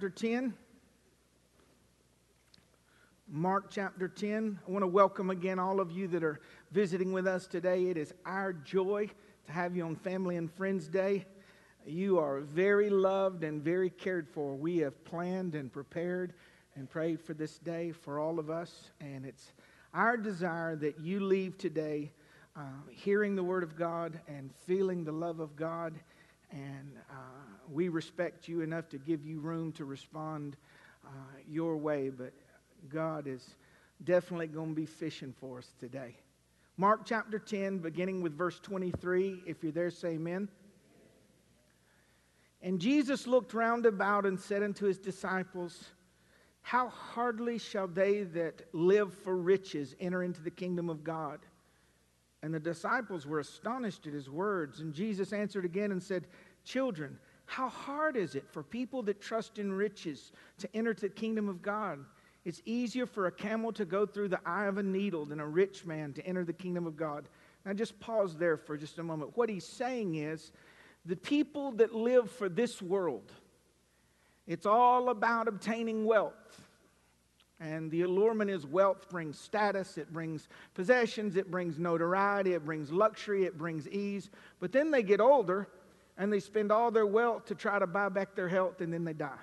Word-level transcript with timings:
chapter 0.00 0.08
10. 0.08 0.54
Mark 3.28 3.66
chapter 3.68 4.08
10. 4.08 4.58
I 4.66 4.70
want 4.70 4.82
to 4.82 4.86
welcome 4.86 5.28
again 5.28 5.58
all 5.58 5.78
of 5.78 5.90
you 5.90 6.08
that 6.08 6.24
are 6.24 6.40
visiting 6.72 7.12
with 7.12 7.26
us 7.26 7.46
today. 7.46 7.90
It 7.90 7.98
is 7.98 8.14
our 8.24 8.54
joy 8.54 9.10
to 9.44 9.52
have 9.52 9.76
you 9.76 9.84
on 9.84 9.96
Family 9.96 10.36
and 10.36 10.50
Friends 10.50 10.88
Day. 10.88 11.26
You 11.84 12.18
are 12.18 12.40
very 12.40 12.88
loved 12.88 13.44
and 13.44 13.62
very 13.62 13.90
cared 13.90 14.26
for. 14.26 14.54
We 14.54 14.78
have 14.78 15.04
planned 15.04 15.54
and 15.54 15.70
prepared 15.70 16.32
and 16.76 16.88
prayed 16.88 17.20
for 17.20 17.34
this 17.34 17.58
day 17.58 17.92
for 17.92 18.18
all 18.18 18.38
of 18.38 18.48
us, 18.48 18.92
and 19.02 19.26
it's 19.26 19.52
our 19.92 20.16
desire 20.16 20.76
that 20.76 20.98
you 20.98 21.20
leave 21.20 21.58
today 21.58 22.10
uh, 22.56 22.62
hearing 22.90 23.36
the 23.36 23.44
Word 23.44 23.62
of 23.62 23.76
God 23.76 24.18
and 24.28 24.50
feeling 24.66 25.04
the 25.04 25.12
love 25.12 25.40
of 25.40 25.56
God. 25.56 25.92
And 26.52 26.92
uh, 27.10 27.14
we 27.70 27.88
respect 27.88 28.48
you 28.48 28.62
enough 28.62 28.88
to 28.90 28.98
give 28.98 29.24
you 29.24 29.40
room 29.40 29.72
to 29.72 29.84
respond 29.84 30.56
uh, 31.06 31.10
your 31.48 31.76
way, 31.76 32.10
but 32.10 32.32
God 32.88 33.26
is 33.26 33.54
definitely 34.04 34.48
going 34.48 34.70
to 34.70 34.74
be 34.74 34.86
fishing 34.86 35.34
for 35.38 35.58
us 35.58 35.68
today. 35.78 36.16
Mark 36.76 37.02
chapter 37.04 37.38
10, 37.38 37.78
beginning 37.78 38.22
with 38.22 38.36
verse 38.36 38.58
23. 38.60 39.42
If 39.46 39.62
you're 39.62 39.72
there, 39.72 39.90
say 39.90 40.10
amen. 40.10 40.48
And 42.62 42.80
Jesus 42.80 43.26
looked 43.26 43.54
round 43.54 43.86
about 43.86 44.26
and 44.26 44.38
said 44.38 44.62
unto 44.62 44.86
his 44.86 44.98
disciples, 44.98 45.90
How 46.62 46.88
hardly 46.88 47.58
shall 47.58 47.86
they 47.86 48.22
that 48.24 48.62
live 48.72 49.14
for 49.14 49.36
riches 49.36 49.94
enter 50.00 50.22
into 50.22 50.42
the 50.42 50.50
kingdom 50.50 50.90
of 50.90 51.04
God? 51.04 51.40
And 52.42 52.54
the 52.54 52.60
disciples 52.60 53.26
were 53.26 53.40
astonished 53.40 54.06
at 54.06 54.12
his 54.12 54.30
words. 54.30 54.80
And 54.80 54.94
Jesus 54.94 55.32
answered 55.32 55.64
again 55.64 55.92
and 55.92 56.02
said, 56.02 56.26
Children, 56.64 57.18
how 57.46 57.68
hard 57.68 58.16
is 58.16 58.34
it 58.34 58.44
for 58.50 58.62
people 58.62 59.02
that 59.02 59.20
trust 59.20 59.58
in 59.58 59.72
riches 59.72 60.32
to 60.58 60.68
enter 60.74 60.94
the 60.94 61.08
kingdom 61.08 61.48
of 61.48 61.60
God? 61.60 61.98
It's 62.44 62.62
easier 62.64 63.06
for 63.06 63.26
a 63.26 63.32
camel 63.32 63.72
to 63.72 63.84
go 63.84 64.06
through 64.06 64.28
the 64.28 64.40
eye 64.46 64.66
of 64.66 64.78
a 64.78 64.82
needle 64.82 65.26
than 65.26 65.40
a 65.40 65.46
rich 65.46 65.84
man 65.84 66.12
to 66.14 66.26
enter 66.26 66.44
the 66.44 66.52
kingdom 66.52 66.86
of 66.86 66.96
God. 66.96 67.28
Now, 67.66 67.74
just 67.74 67.98
pause 68.00 68.36
there 68.36 68.56
for 68.56 68.76
just 68.76 68.98
a 68.98 69.02
moment. 69.02 69.36
What 69.36 69.50
he's 69.50 69.66
saying 69.66 70.14
is 70.14 70.52
the 71.04 71.16
people 71.16 71.72
that 71.72 71.94
live 71.94 72.30
for 72.30 72.48
this 72.48 72.80
world, 72.80 73.32
it's 74.46 74.64
all 74.64 75.10
about 75.10 75.48
obtaining 75.48 76.04
wealth. 76.04 76.62
And 77.60 77.90
the 77.90 78.02
allurement 78.02 78.50
is 78.50 78.66
wealth 78.66 79.08
brings 79.10 79.38
status, 79.38 79.98
it 79.98 80.10
brings 80.10 80.48
possessions, 80.72 81.36
it 81.36 81.50
brings 81.50 81.78
notoriety, 81.78 82.54
it 82.54 82.64
brings 82.64 82.90
luxury, 82.90 83.44
it 83.44 83.58
brings 83.58 83.86
ease. 83.88 84.30
But 84.60 84.72
then 84.72 84.90
they 84.90 85.02
get 85.02 85.20
older 85.20 85.68
and 86.16 86.32
they 86.32 86.40
spend 86.40 86.72
all 86.72 86.90
their 86.90 87.06
wealth 87.06 87.44
to 87.46 87.54
try 87.54 87.78
to 87.78 87.86
buy 87.86 88.08
back 88.08 88.34
their 88.34 88.48
health 88.48 88.80
and 88.80 88.92
then 88.92 89.04
they 89.04 89.12
die. 89.12 89.38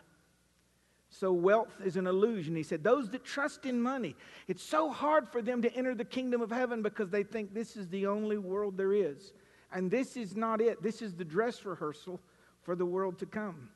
So, 1.09 1.31
wealth 1.31 1.73
is 1.85 1.95
an 1.95 2.05
illusion. 2.05 2.55
He 2.55 2.63
said, 2.63 2.83
Those 2.83 3.09
that 3.11 3.23
trust 3.23 3.65
in 3.65 3.79
money, 3.79 4.15
it's 4.47 4.63
so 4.63 4.91
hard 4.91 5.29
for 5.29 5.41
them 5.41 5.61
to 5.61 5.73
enter 5.73 5.95
the 5.95 6.03
kingdom 6.03 6.41
of 6.41 6.51
heaven 6.51 6.81
because 6.81 7.09
they 7.09 7.23
think 7.23 7.53
this 7.53 7.77
is 7.77 7.87
the 7.87 8.07
only 8.07 8.37
world 8.37 8.77
there 8.77 8.93
is. 8.93 9.31
And 9.71 9.89
this 9.89 10.17
is 10.17 10.35
not 10.35 10.59
it. 10.59 10.81
This 10.83 11.01
is 11.01 11.13
the 11.13 11.23
dress 11.23 11.65
rehearsal 11.65 12.19
for 12.61 12.75
the 12.75 12.85
world 12.85 13.19
to 13.19 13.25
come. 13.25 13.69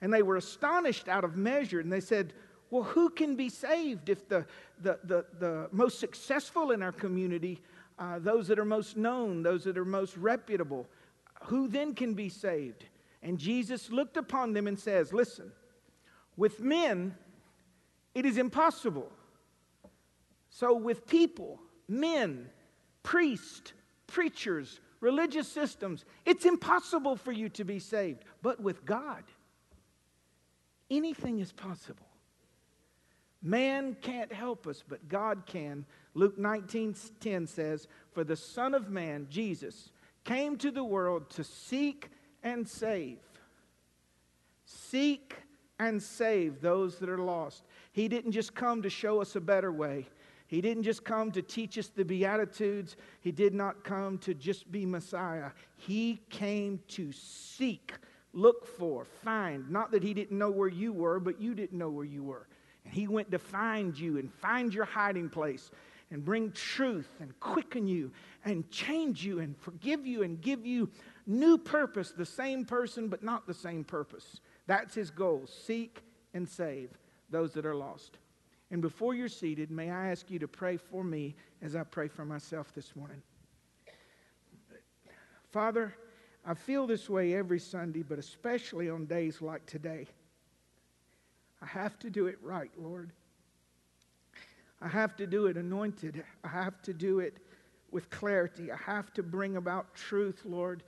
And 0.00 0.12
they 0.12 0.22
were 0.22 0.36
astonished 0.36 1.08
out 1.08 1.24
of 1.24 1.36
measure. 1.36 1.80
And 1.80 1.92
they 1.92 2.00
said, 2.00 2.32
Well, 2.74 2.82
who 2.82 3.08
can 3.08 3.36
be 3.36 3.50
saved 3.50 4.08
if 4.08 4.28
the, 4.28 4.44
the, 4.82 4.98
the, 5.04 5.24
the 5.38 5.68
most 5.70 6.00
successful 6.00 6.72
in 6.72 6.82
our 6.82 6.90
community, 6.90 7.60
uh, 8.00 8.18
those 8.18 8.48
that 8.48 8.58
are 8.58 8.64
most 8.64 8.96
known, 8.96 9.44
those 9.44 9.62
that 9.62 9.78
are 9.78 9.84
most 9.84 10.16
reputable, 10.16 10.88
who 11.44 11.68
then 11.68 11.94
can 11.94 12.14
be 12.14 12.28
saved? 12.28 12.86
And 13.22 13.38
Jesus 13.38 13.92
looked 13.92 14.16
upon 14.16 14.54
them 14.54 14.66
and 14.66 14.76
says, 14.76 15.12
Listen, 15.12 15.52
with 16.36 16.58
men, 16.58 17.14
it 18.12 18.26
is 18.26 18.38
impossible. 18.38 19.12
So, 20.50 20.74
with 20.74 21.06
people, 21.06 21.60
men, 21.86 22.50
priests, 23.04 23.72
preachers, 24.08 24.80
religious 24.98 25.46
systems, 25.46 26.04
it's 26.26 26.44
impossible 26.44 27.14
for 27.14 27.30
you 27.30 27.48
to 27.50 27.62
be 27.62 27.78
saved. 27.78 28.24
But 28.42 28.58
with 28.58 28.84
God, 28.84 29.22
anything 30.90 31.38
is 31.38 31.52
possible. 31.52 32.08
Man 33.44 33.94
can't 34.00 34.32
help 34.32 34.66
us, 34.66 34.82
but 34.88 35.06
God 35.08 35.44
can. 35.44 35.84
Luke 36.14 36.38
19:10 36.38 37.46
says, 37.46 37.86
"For 38.10 38.24
the 38.24 38.36
Son 38.36 38.74
of 38.74 38.88
Man, 38.88 39.28
Jesus, 39.28 39.92
came 40.24 40.56
to 40.56 40.70
the 40.70 40.82
world 40.82 41.28
to 41.30 41.44
seek 41.44 42.08
and 42.42 42.66
save. 42.66 43.18
Seek 44.64 45.36
and 45.78 46.02
save 46.02 46.60
those 46.60 46.98
that 46.98 47.08
are 47.08 47.18
lost. 47.18 47.64
He 47.92 48.08
didn't 48.08 48.32
just 48.32 48.54
come 48.54 48.82
to 48.82 48.90
show 48.90 49.20
us 49.20 49.36
a 49.36 49.40
better 49.40 49.70
way. 49.72 50.08
He 50.46 50.60
didn't 50.60 50.84
just 50.84 51.04
come 51.04 51.32
to 51.32 51.42
teach 51.42 51.78
us 51.78 51.88
the 51.88 52.04
Beatitudes. 52.04 52.96
He 53.20 53.32
did 53.32 53.54
not 53.54 53.84
come 53.84 54.18
to 54.18 54.34
just 54.34 54.70
be 54.70 54.86
Messiah. 54.86 55.50
He 55.76 56.22
came 56.30 56.80
to 56.88 57.12
seek, 57.12 57.92
look 58.32 58.66
for, 58.66 59.04
find. 59.04 59.70
Not 59.70 59.90
that 59.90 60.02
He 60.02 60.14
didn't 60.14 60.38
know 60.38 60.50
where 60.50 60.68
you 60.68 60.92
were, 60.92 61.18
but 61.18 61.40
you 61.40 61.54
didn't 61.54 61.78
know 61.78 61.90
where 61.90 62.04
you 62.04 62.22
were. 62.22 62.46
And 62.84 62.94
He 62.94 63.08
went 63.08 63.30
to 63.30 63.38
find 63.38 63.98
you 63.98 64.18
and 64.18 64.32
find 64.32 64.72
your 64.72 64.84
hiding 64.84 65.28
place 65.28 65.70
and 66.10 66.24
bring 66.24 66.52
truth 66.52 67.08
and 67.20 67.38
quicken 67.40 67.88
you 67.88 68.12
and 68.44 68.70
change 68.70 69.24
you 69.24 69.40
and 69.40 69.56
forgive 69.58 70.06
you 70.06 70.22
and 70.22 70.40
give 70.40 70.64
you 70.64 70.88
new 71.26 71.58
purpose, 71.58 72.12
the 72.12 72.26
same 72.26 72.64
person, 72.64 73.08
but 73.08 73.22
not 73.22 73.46
the 73.46 73.54
same 73.54 73.84
purpose. 73.84 74.40
That's 74.66 74.94
his 74.94 75.10
goal 75.10 75.46
seek 75.46 76.02
and 76.32 76.48
save 76.48 76.90
those 77.30 77.52
that 77.54 77.66
are 77.66 77.74
lost. 77.74 78.18
And 78.70 78.80
before 78.80 79.14
you're 79.14 79.28
seated, 79.28 79.70
may 79.70 79.90
I 79.90 80.10
ask 80.10 80.30
you 80.30 80.38
to 80.38 80.48
pray 80.48 80.76
for 80.76 81.04
me 81.04 81.36
as 81.62 81.76
I 81.76 81.84
pray 81.84 82.08
for 82.08 82.24
myself 82.24 82.72
this 82.74 82.94
morning. 82.96 83.22
Father, 85.50 85.94
I 86.44 86.54
feel 86.54 86.86
this 86.86 87.08
way 87.08 87.34
every 87.34 87.58
Sunday, 87.58 88.02
but 88.02 88.18
especially 88.18 88.90
on 88.90 89.06
days 89.06 89.40
like 89.40 89.64
today. 89.66 90.08
I 91.64 91.66
have 91.66 91.98
to 92.00 92.10
do 92.10 92.26
it 92.26 92.36
right, 92.42 92.70
Lord. 92.76 93.10
I 94.82 94.88
have 94.88 95.16
to 95.16 95.26
do 95.26 95.46
it 95.46 95.56
anointed. 95.56 96.22
I 96.44 96.48
have 96.48 96.82
to 96.82 96.92
do 96.92 97.20
it 97.20 97.38
with 97.90 98.10
clarity. 98.10 98.70
I 98.70 98.76
have 98.76 99.14
to 99.14 99.22
bring 99.22 99.56
about 99.56 99.94
truth, 99.94 100.42
Lord, 100.44 100.82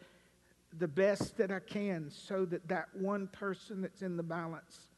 the 0.78 0.88
best 0.88 1.38
that 1.38 1.50
I 1.50 1.60
can 1.60 2.10
so 2.10 2.44
that 2.44 2.68
that 2.68 2.88
one 2.94 3.28
person 3.28 3.80
that's 3.80 4.02
in 4.02 4.18
the 4.18 4.22
balance 4.22 4.88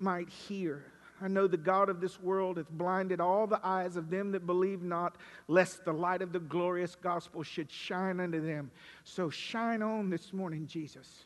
might 0.00 0.28
hear. 0.28 0.84
I 1.20 1.28
know 1.28 1.46
the 1.46 1.56
God 1.56 1.88
of 1.90 2.00
this 2.00 2.20
world 2.20 2.56
hath 2.56 2.70
blinded 2.70 3.20
all 3.20 3.46
the 3.46 3.60
eyes 3.62 3.96
of 3.96 4.10
them 4.10 4.32
that 4.32 4.46
believe 4.46 4.82
not, 4.82 5.16
lest 5.46 5.84
the 5.84 5.92
light 5.92 6.22
of 6.22 6.32
the 6.32 6.40
glorious 6.40 6.96
gospel 6.96 7.44
should 7.44 7.70
shine 7.70 8.18
unto 8.18 8.44
them. 8.44 8.70
So 9.04 9.30
shine 9.30 9.82
on 9.82 10.10
this 10.10 10.32
morning, 10.32 10.66
Jesus. 10.66 11.24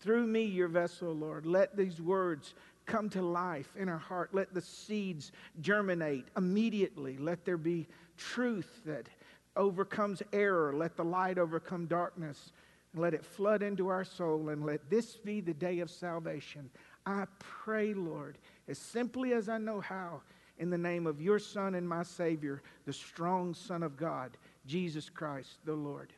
Through 0.00 0.26
me, 0.26 0.42
your 0.42 0.68
vessel, 0.68 1.12
Lord. 1.12 1.46
Let 1.46 1.76
these 1.76 2.00
words 2.00 2.54
come 2.86 3.08
to 3.10 3.22
life 3.22 3.74
in 3.76 3.88
our 3.88 3.98
heart. 3.98 4.34
Let 4.34 4.54
the 4.54 4.60
seeds 4.60 5.32
germinate 5.60 6.26
immediately. 6.36 7.16
Let 7.18 7.44
there 7.44 7.56
be 7.56 7.86
truth 8.16 8.82
that 8.84 9.08
overcomes 9.56 10.22
error. 10.32 10.72
Let 10.72 10.96
the 10.96 11.04
light 11.04 11.38
overcome 11.38 11.86
darkness 11.86 12.52
and 12.92 13.02
let 13.02 13.14
it 13.14 13.24
flood 13.24 13.62
into 13.62 13.88
our 13.88 14.04
soul, 14.04 14.50
and 14.50 14.64
let 14.64 14.90
this 14.90 15.16
be 15.16 15.40
the 15.40 15.54
day 15.54 15.80
of 15.80 15.90
salvation. 15.90 16.70
I 17.06 17.24
pray, 17.38 17.94
Lord, 17.94 18.38
as 18.68 18.78
simply 18.78 19.32
as 19.32 19.48
I 19.48 19.58
know 19.58 19.80
how, 19.80 20.20
in 20.58 20.70
the 20.70 20.78
name 20.78 21.06
of 21.06 21.20
your 21.20 21.38
Son 21.38 21.74
and 21.74 21.88
my 21.88 22.02
Savior, 22.02 22.62
the 22.84 22.92
strong 22.92 23.54
Son 23.54 23.82
of 23.82 23.96
God, 23.96 24.36
Jesus 24.66 25.08
Christ 25.08 25.58
the 25.64 25.74
Lord. 25.74 26.12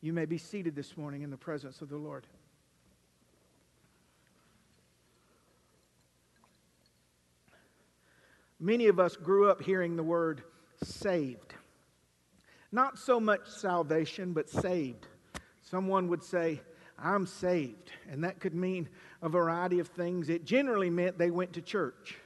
You 0.00 0.12
may 0.12 0.24
be 0.24 0.38
seated 0.38 0.74
this 0.74 0.96
morning 0.96 1.22
in 1.22 1.30
the 1.30 1.36
presence 1.36 1.80
of 1.80 1.88
the 1.88 1.96
Lord. 1.96 2.26
Many 8.62 8.86
of 8.86 9.00
us 9.00 9.16
grew 9.16 9.50
up 9.50 9.60
hearing 9.60 9.96
the 9.96 10.04
word 10.04 10.44
saved. 10.84 11.52
Not 12.70 12.96
so 12.96 13.18
much 13.18 13.48
salvation, 13.48 14.32
but 14.32 14.48
saved. 14.48 15.08
Someone 15.62 16.06
would 16.06 16.22
say, 16.22 16.60
I'm 16.96 17.26
saved. 17.26 17.90
And 18.08 18.22
that 18.22 18.38
could 18.38 18.54
mean 18.54 18.88
a 19.20 19.28
variety 19.28 19.80
of 19.80 19.88
things. 19.88 20.28
It 20.28 20.44
generally 20.44 20.90
meant 20.90 21.18
they 21.18 21.32
went 21.32 21.52
to 21.54 21.60
church. 21.60 22.18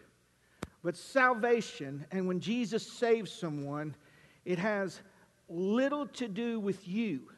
But 0.85 0.95
salvation, 0.95 2.05
and 2.13 2.29
when 2.29 2.41
Jesus 2.41 2.87
saves 2.87 3.33
someone, 3.33 3.97
it 4.45 4.59
has 4.59 5.01
little 5.49 6.07
to 6.09 6.29
do 6.29 6.61
with 6.61 6.87
you 6.87 7.31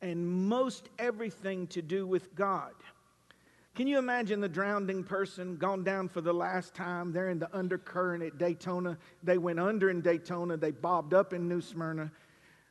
and 0.00 0.24
most 0.48 0.88
everything 1.00 1.66
to 1.66 1.82
do 1.82 2.06
with 2.06 2.32
God. 2.36 2.74
Can 3.74 3.86
you 3.86 3.98
imagine 3.98 4.40
the 4.40 4.48
drowning 4.48 5.02
person 5.02 5.56
gone 5.56 5.82
down 5.82 6.08
for 6.08 6.20
the 6.20 6.32
last 6.32 6.74
time? 6.74 7.12
They're 7.12 7.30
in 7.30 7.38
the 7.38 7.54
undercurrent 7.56 8.22
at 8.22 8.36
Daytona. 8.36 8.98
They 9.22 9.38
went 9.38 9.58
under 9.58 9.88
in 9.88 10.02
Daytona. 10.02 10.58
They 10.58 10.72
bobbed 10.72 11.14
up 11.14 11.32
in 11.32 11.48
New 11.48 11.62
Smyrna. 11.62 12.12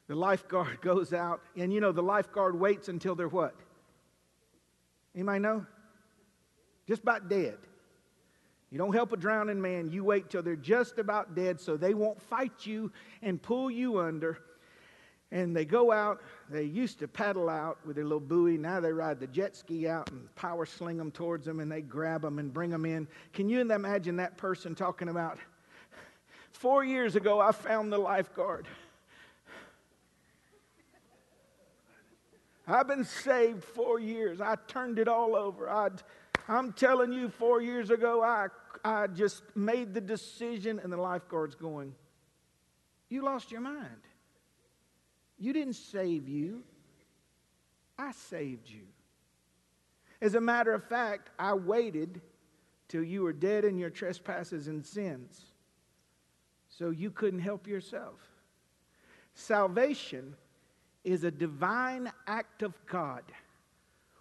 The 0.08 0.16
lifeguard 0.16 0.82
goes 0.82 1.12
out, 1.12 1.42
and 1.56 1.74
you 1.74 1.82
know, 1.82 1.92
the 1.92 2.04
lifeguard 2.04 2.60
waits 2.60 2.88
until 2.88 3.16
they're 3.16 3.28
what? 3.28 3.56
Anybody 5.16 5.40
know? 5.40 5.66
just 6.88 7.04
about 7.04 7.30
dead. 7.30 7.58
You 8.70 8.78
don't 8.78 8.94
help 8.94 9.12
a 9.12 9.18
drowning 9.18 9.62
man, 9.62 9.90
you 9.90 10.04
wait 10.04 10.30
till 10.30 10.44
they're 10.44 10.56
just 10.56 10.98
about 10.98 11.36
dead 11.36 11.60
so 11.60 11.78
they 11.78 11.94
won't 11.94 12.22
fight 12.22 12.66
you 12.66 12.92
and 13.22 13.42
pull 13.42 13.72
you 13.72 14.00
under. 14.00 14.40
And 15.32 15.56
they 15.56 15.64
go 15.64 15.92
out, 15.92 16.22
they 16.50 16.64
used 16.64 17.00
to 17.00 17.08
paddle 17.08 17.50
out 17.50 17.78
with 17.86 17.96
their 17.96 18.04
little 18.04 18.20
buoy. 18.20 18.58
Now 18.58 18.82
they 18.82 18.92
ride 18.92 19.20
the 19.20 19.28
jet 19.28 19.56
ski 19.56 19.88
out 19.88 20.12
and 20.12 20.34
power 20.36 20.66
sling 20.66 20.98
them 20.98 21.10
towards 21.10 21.46
them 21.46 21.62
and 21.62 21.72
they 21.72 21.82
grab 21.82 22.22
them 22.24 22.38
and 22.38 22.54
bring 22.54 22.70
them 22.70 22.86
in. 22.86 23.08
Can 23.34 23.48
you 23.48 23.62
imagine 23.62 24.18
that 24.18 24.38
person 24.38 24.76
talking 24.76 25.08
about, 25.08 25.38
four 26.52 26.84
years 26.84 27.16
ago 27.16 27.40
I 27.40 27.54
found 27.54 27.94
the 27.94 27.98
lifeguard. 27.98 28.68
I've 32.68 32.88
been 32.88 33.06
saved 33.06 33.64
four 33.64 34.00
years. 34.00 34.40
I 34.40 34.56
turned 34.68 35.00
it 35.00 35.08
all 35.08 35.36
over. 35.36 35.70
i 35.70 35.90
am 36.48 36.74
telling 36.74 37.12
you, 37.12 37.30
four 37.30 37.62
years 37.62 37.90
ago, 37.90 38.24
I, 38.24 38.48
I 38.86 39.08
just 39.08 39.44
made 39.56 39.94
the 39.94 40.02
decision, 40.02 40.80
and 40.80 40.92
the 40.92 40.98
lifeguard's 40.98 41.56
going, 41.56 41.94
You 43.10 43.24
lost 43.24 43.52
your 43.52 43.62
mind. 43.62 44.02
You 45.42 45.54
didn't 45.54 45.74
save 45.74 46.30
you, 46.30 46.62
I 47.98 48.12
saved 48.12 48.70
you. 48.70 48.84
As 50.22 50.36
a 50.36 50.42
matter 50.42 50.72
of 50.72 50.84
fact, 50.84 51.32
I 51.40 51.56
waited 51.56 52.22
till 52.88 53.04
you 53.04 53.24
were 53.24 53.34
dead 53.34 53.66
in 53.66 53.76
your 53.80 53.90
trespasses 53.90 54.68
and 54.68 54.86
sins 54.86 55.46
so 56.70 56.92
you 56.92 57.10
couldn't 57.10 57.40
help 57.40 57.66
yourself. 57.66 58.20
Salvation 59.34 60.36
is 61.04 61.24
a 61.24 61.32
divine 61.32 62.12
act 62.28 62.62
of 62.62 62.76
God 62.86 63.24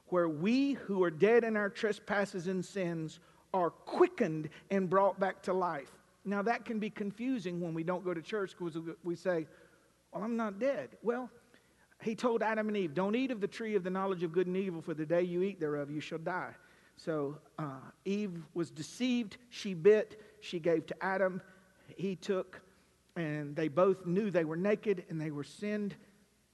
where 0.07 0.29
we 0.29 0.73
who 0.73 1.03
are 1.03 1.11
dead 1.11 1.45
in 1.45 1.55
our 1.55 1.69
trespasses 1.69 2.47
and 2.47 2.65
sins 2.65 3.21
are 3.53 3.69
quickened 3.69 4.49
and 4.71 4.89
brought 4.89 5.21
back 5.21 5.43
to 5.43 5.53
life. 5.53 5.93
Now, 6.25 6.41
that 6.43 6.65
can 6.65 6.79
be 6.79 6.89
confusing 6.89 7.61
when 7.61 7.75
we 7.75 7.83
don't 7.83 8.05
go 8.05 8.15
to 8.15 8.23
church 8.23 8.55
because 8.59 8.79
we 9.05 9.17
say, 9.17 9.47
Well, 10.13 10.23
I'm 10.23 10.37
not 10.37 10.59
dead. 10.59 10.91
Well, 11.03 11.31
he 12.03 12.15
told 12.15 12.43
Adam 12.43 12.69
and 12.69 12.77
Eve, 12.77 12.95
Don't 12.95 13.15
eat 13.15 13.31
of 13.31 13.41
the 13.41 13.49
tree 13.49 13.75
of 13.75 13.85
the 13.85 13.91
knowledge 13.91 14.23
of 14.23 14.33
good 14.33 14.47
and 14.47 14.57
evil, 14.57 14.81
for 14.81 14.95
the 14.95 15.07
day 15.07 15.23
you 15.23 15.43
eat 15.43 15.61
thereof, 15.61 15.91
you 15.91 16.01
shall 16.01 16.19
die. 16.19 16.55
So 16.97 17.39
uh, 17.59 17.81
Eve 18.05 18.43
was 18.55 18.71
deceived. 18.71 19.39
She 19.51 19.75
bit. 19.75 20.21
She 20.41 20.59
gave 20.59 20.87
to 20.87 21.05
Adam. 21.05 21.41
He 21.97 22.17
took, 22.17 22.61
and 23.17 23.55
they 23.57 23.69
both 23.69 24.07
knew 24.07 24.31
they 24.31 24.45
were 24.45 24.57
naked 24.57 25.05
and 25.09 25.21
they 25.21 25.31
were 25.31 25.45
sinned 25.45 25.95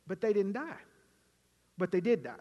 but 0.07 0.21
they 0.21 0.33
didn't 0.33 0.53
die. 0.53 0.79
But 1.79 1.91
they 1.91 2.01
did 2.01 2.23
die. 2.23 2.33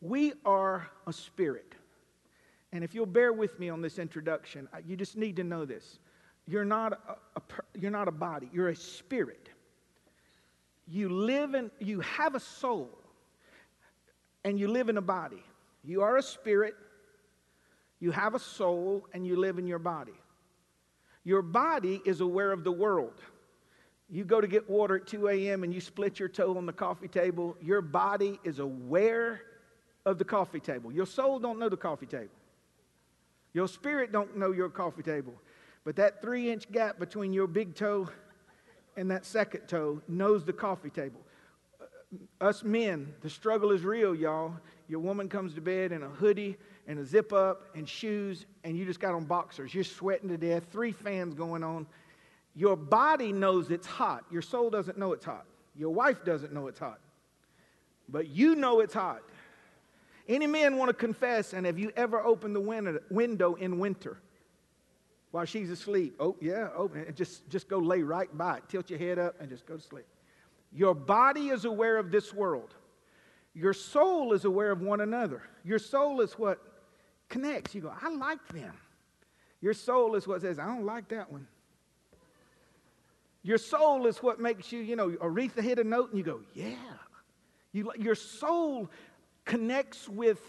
We 0.00 0.32
are 0.44 0.88
a 1.06 1.12
spirit. 1.12 1.74
And 2.72 2.84
if 2.84 2.94
you'll 2.94 3.06
bear 3.06 3.32
with 3.32 3.58
me 3.58 3.68
on 3.68 3.82
this 3.82 3.98
introduction, 3.98 4.68
you 4.86 4.96
just 4.96 5.16
need 5.16 5.36
to 5.36 5.44
know 5.44 5.64
this. 5.64 5.98
You're 6.46 6.64
not 6.64 6.92
a, 6.92 7.16
a, 7.36 7.42
you're 7.78 7.90
not 7.90 8.08
a 8.08 8.12
body, 8.12 8.48
you're 8.52 8.68
a 8.68 8.76
spirit. 8.76 9.49
You 10.90 11.08
live 11.08 11.54
in, 11.54 11.70
you 11.78 12.00
have 12.00 12.34
a 12.34 12.40
soul, 12.40 12.90
and 14.44 14.58
you 14.58 14.66
live 14.66 14.88
in 14.88 14.96
a 14.96 15.02
body. 15.02 15.42
You 15.84 16.02
are 16.02 16.16
a 16.16 16.22
spirit, 16.22 16.74
you 18.00 18.10
have 18.10 18.34
a 18.34 18.40
soul, 18.40 19.06
and 19.14 19.24
you 19.24 19.36
live 19.36 19.58
in 19.58 19.68
your 19.68 19.78
body. 19.78 20.18
Your 21.22 21.42
body 21.42 22.02
is 22.04 22.20
aware 22.20 22.50
of 22.50 22.64
the 22.64 22.72
world. 22.72 23.22
You 24.08 24.24
go 24.24 24.40
to 24.40 24.48
get 24.48 24.68
water 24.68 24.96
at 24.96 25.06
2 25.06 25.28
a.m. 25.28 25.62
and 25.62 25.72
you 25.72 25.80
split 25.80 26.18
your 26.18 26.28
toe 26.28 26.56
on 26.56 26.66
the 26.66 26.72
coffee 26.72 27.06
table, 27.06 27.56
your 27.62 27.80
body 27.80 28.40
is 28.42 28.58
aware 28.58 29.42
of 30.04 30.18
the 30.18 30.24
coffee 30.24 30.58
table. 30.58 30.90
Your 30.90 31.06
soul 31.06 31.38
don't 31.38 31.60
know 31.60 31.68
the 31.68 31.76
coffee 31.76 32.06
table. 32.06 32.34
Your 33.52 33.68
spirit 33.68 34.10
don't 34.10 34.36
know 34.36 34.50
your 34.50 34.68
coffee 34.68 35.02
table. 35.02 35.34
But 35.84 35.94
that 35.96 36.20
three 36.20 36.50
inch 36.50 36.70
gap 36.72 36.98
between 36.98 37.32
your 37.32 37.46
big 37.46 37.76
toe 37.76 38.08
and 38.96 39.10
that 39.10 39.24
second 39.24 39.66
toe 39.66 40.00
knows 40.08 40.44
the 40.44 40.52
coffee 40.52 40.90
table. 40.90 41.20
Uh, 41.80 42.44
us 42.44 42.62
men, 42.64 43.12
the 43.22 43.30
struggle 43.30 43.70
is 43.70 43.82
real, 43.82 44.14
y'all. 44.14 44.54
Your 44.88 45.00
woman 45.00 45.28
comes 45.28 45.54
to 45.54 45.60
bed 45.60 45.92
in 45.92 46.02
a 46.02 46.08
hoodie 46.08 46.56
and 46.86 46.98
a 46.98 47.04
zip 47.04 47.32
up 47.32 47.68
and 47.74 47.88
shoes, 47.88 48.46
and 48.64 48.76
you 48.76 48.84
just 48.84 49.00
got 49.00 49.14
on 49.14 49.24
boxers. 49.24 49.74
You're 49.74 49.84
sweating 49.84 50.28
to 50.28 50.36
death, 50.36 50.64
three 50.72 50.92
fans 50.92 51.34
going 51.34 51.62
on, 51.62 51.86
your 52.54 52.76
body 52.76 53.32
knows 53.32 53.70
it's 53.70 53.86
hot. 53.86 54.24
Your 54.30 54.42
soul 54.42 54.70
doesn't 54.70 54.98
know 54.98 55.12
it's 55.12 55.24
hot. 55.24 55.46
Your 55.76 55.90
wife 55.90 56.24
doesn't 56.24 56.52
know 56.52 56.66
it's 56.66 56.78
hot. 56.78 56.98
But 58.08 58.28
you 58.28 58.56
know 58.56 58.80
it's 58.80 58.94
hot. 58.94 59.22
Any 60.28 60.46
man 60.46 60.76
want 60.76 60.88
to 60.88 60.94
confess, 60.94 61.52
and 61.52 61.64
have 61.64 61.78
you 61.78 61.92
ever 61.96 62.20
opened 62.20 62.54
the 62.56 63.00
window 63.10 63.54
in 63.54 63.78
winter 63.78 64.20
while 65.30 65.44
she's 65.44 65.70
asleep? 65.70 66.16
Oh, 66.18 66.36
yeah, 66.40 66.68
oh, 66.76 66.84
open 66.84 67.00
it. 67.00 67.16
Just, 67.16 67.48
just 67.48 67.68
go 67.68 67.78
lay 67.78 68.02
right 68.02 68.36
by 68.36 68.58
it. 68.58 68.64
Tilt 68.68 68.90
your 68.90 68.98
head 68.98 69.18
up 69.18 69.40
and 69.40 69.48
just 69.48 69.66
go 69.66 69.76
to 69.76 69.82
sleep. 69.82 70.06
Your 70.72 70.94
body 70.94 71.48
is 71.48 71.64
aware 71.64 71.98
of 71.98 72.10
this 72.10 72.32
world. 72.32 72.74
Your 73.54 73.72
soul 73.72 74.32
is 74.32 74.44
aware 74.44 74.70
of 74.70 74.80
one 74.80 75.00
another. 75.00 75.42
Your 75.64 75.78
soul 75.78 76.20
is 76.20 76.34
what 76.34 76.60
connects. 77.28 77.74
You 77.74 77.82
go, 77.82 77.92
I 78.00 78.08
like 78.10 78.46
them. 78.48 78.72
Your 79.60 79.74
soul 79.74 80.14
is 80.14 80.26
what 80.26 80.40
says, 80.40 80.58
I 80.58 80.66
don't 80.66 80.86
like 80.86 81.08
that 81.08 81.30
one. 81.30 81.46
Your 83.42 83.58
soul 83.58 84.06
is 84.06 84.18
what 84.18 84.38
makes 84.38 84.70
you, 84.70 84.80
you 84.80 84.96
know, 84.96 85.10
Aretha 85.10 85.62
hit 85.62 85.78
a 85.78 85.84
note 85.84 86.10
and 86.10 86.18
you 86.18 86.24
go, 86.24 86.40
yeah. 86.54 86.74
You, 87.72 87.90
your 87.98 88.14
soul 88.14 88.90
connects 89.44 90.08
with 90.08 90.40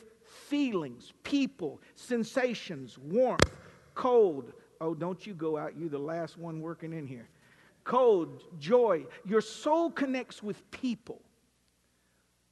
feelings, 0.47 1.13
people, 1.23 1.81
sensations, 1.95 2.97
warmth, 2.97 3.51
cold. 3.95 4.53
Oh, 4.81 4.95
don't 4.95 5.25
you 5.25 5.33
go 5.33 5.57
out. 5.57 5.77
You're 5.77 5.89
the 5.89 5.99
last 5.99 6.37
one 6.37 6.59
working 6.59 6.91
in 6.91 7.05
here. 7.07 7.29
Cold, 7.83 8.43
joy. 8.59 9.05
Your 9.25 9.41
soul 9.41 9.91
connects 9.91 10.41
with 10.41 10.69
people. 10.71 11.21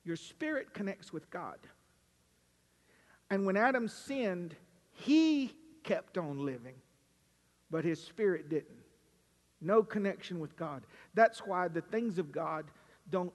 Your 0.06 0.16
spirit 0.16 0.74
connects 0.74 1.12
with 1.12 1.30
God. 1.32 1.58
And 3.32 3.46
when 3.46 3.58
Adam 3.58 3.88
sinned, 3.88 4.56
he 4.92 5.54
kept 5.84 6.18
on 6.18 6.46
living, 6.46 6.76
but 7.70 7.84
his 7.84 8.02
spirit 8.02 8.50
didn't. 8.50 8.78
No 9.62 9.84
connection 9.84 10.40
with 10.40 10.56
God. 10.56 10.84
That's 11.16 11.40
why 11.40 11.68
the 11.68 11.82
things 11.82 12.18
of 12.18 12.32
God 12.32 12.66
don't 13.10 13.34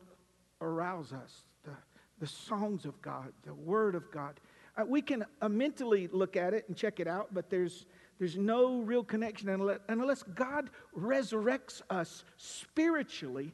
arouse 0.61 1.13
us. 1.13 1.45
The, 1.65 1.73
the 2.21 2.27
songs 2.27 2.85
of 2.85 3.01
God, 3.03 3.33
the 3.45 3.55
Word 3.55 3.95
of 3.95 4.11
God. 4.11 4.41
Uh, 4.77 4.85
we 4.87 5.03
can 5.03 5.25
uh, 5.43 5.49
mentally 5.49 6.09
look 6.13 6.37
at 6.37 6.55
it 6.55 6.65
and 6.69 6.77
check 6.77 6.99
it 6.99 7.07
out, 7.07 7.29
but 7.33 7.51
there's, 7.51 7.87
there's 8.19 8.37
no 8.37 8.81
real 8.81 9.03
connection 9.03 9.49
unless, 9.49 9.81
unless 9.89 10.23
God 10.23 10.71
resurrects 10.97 11.83
us 11.91 12.25
spiritually. 12.37 13.53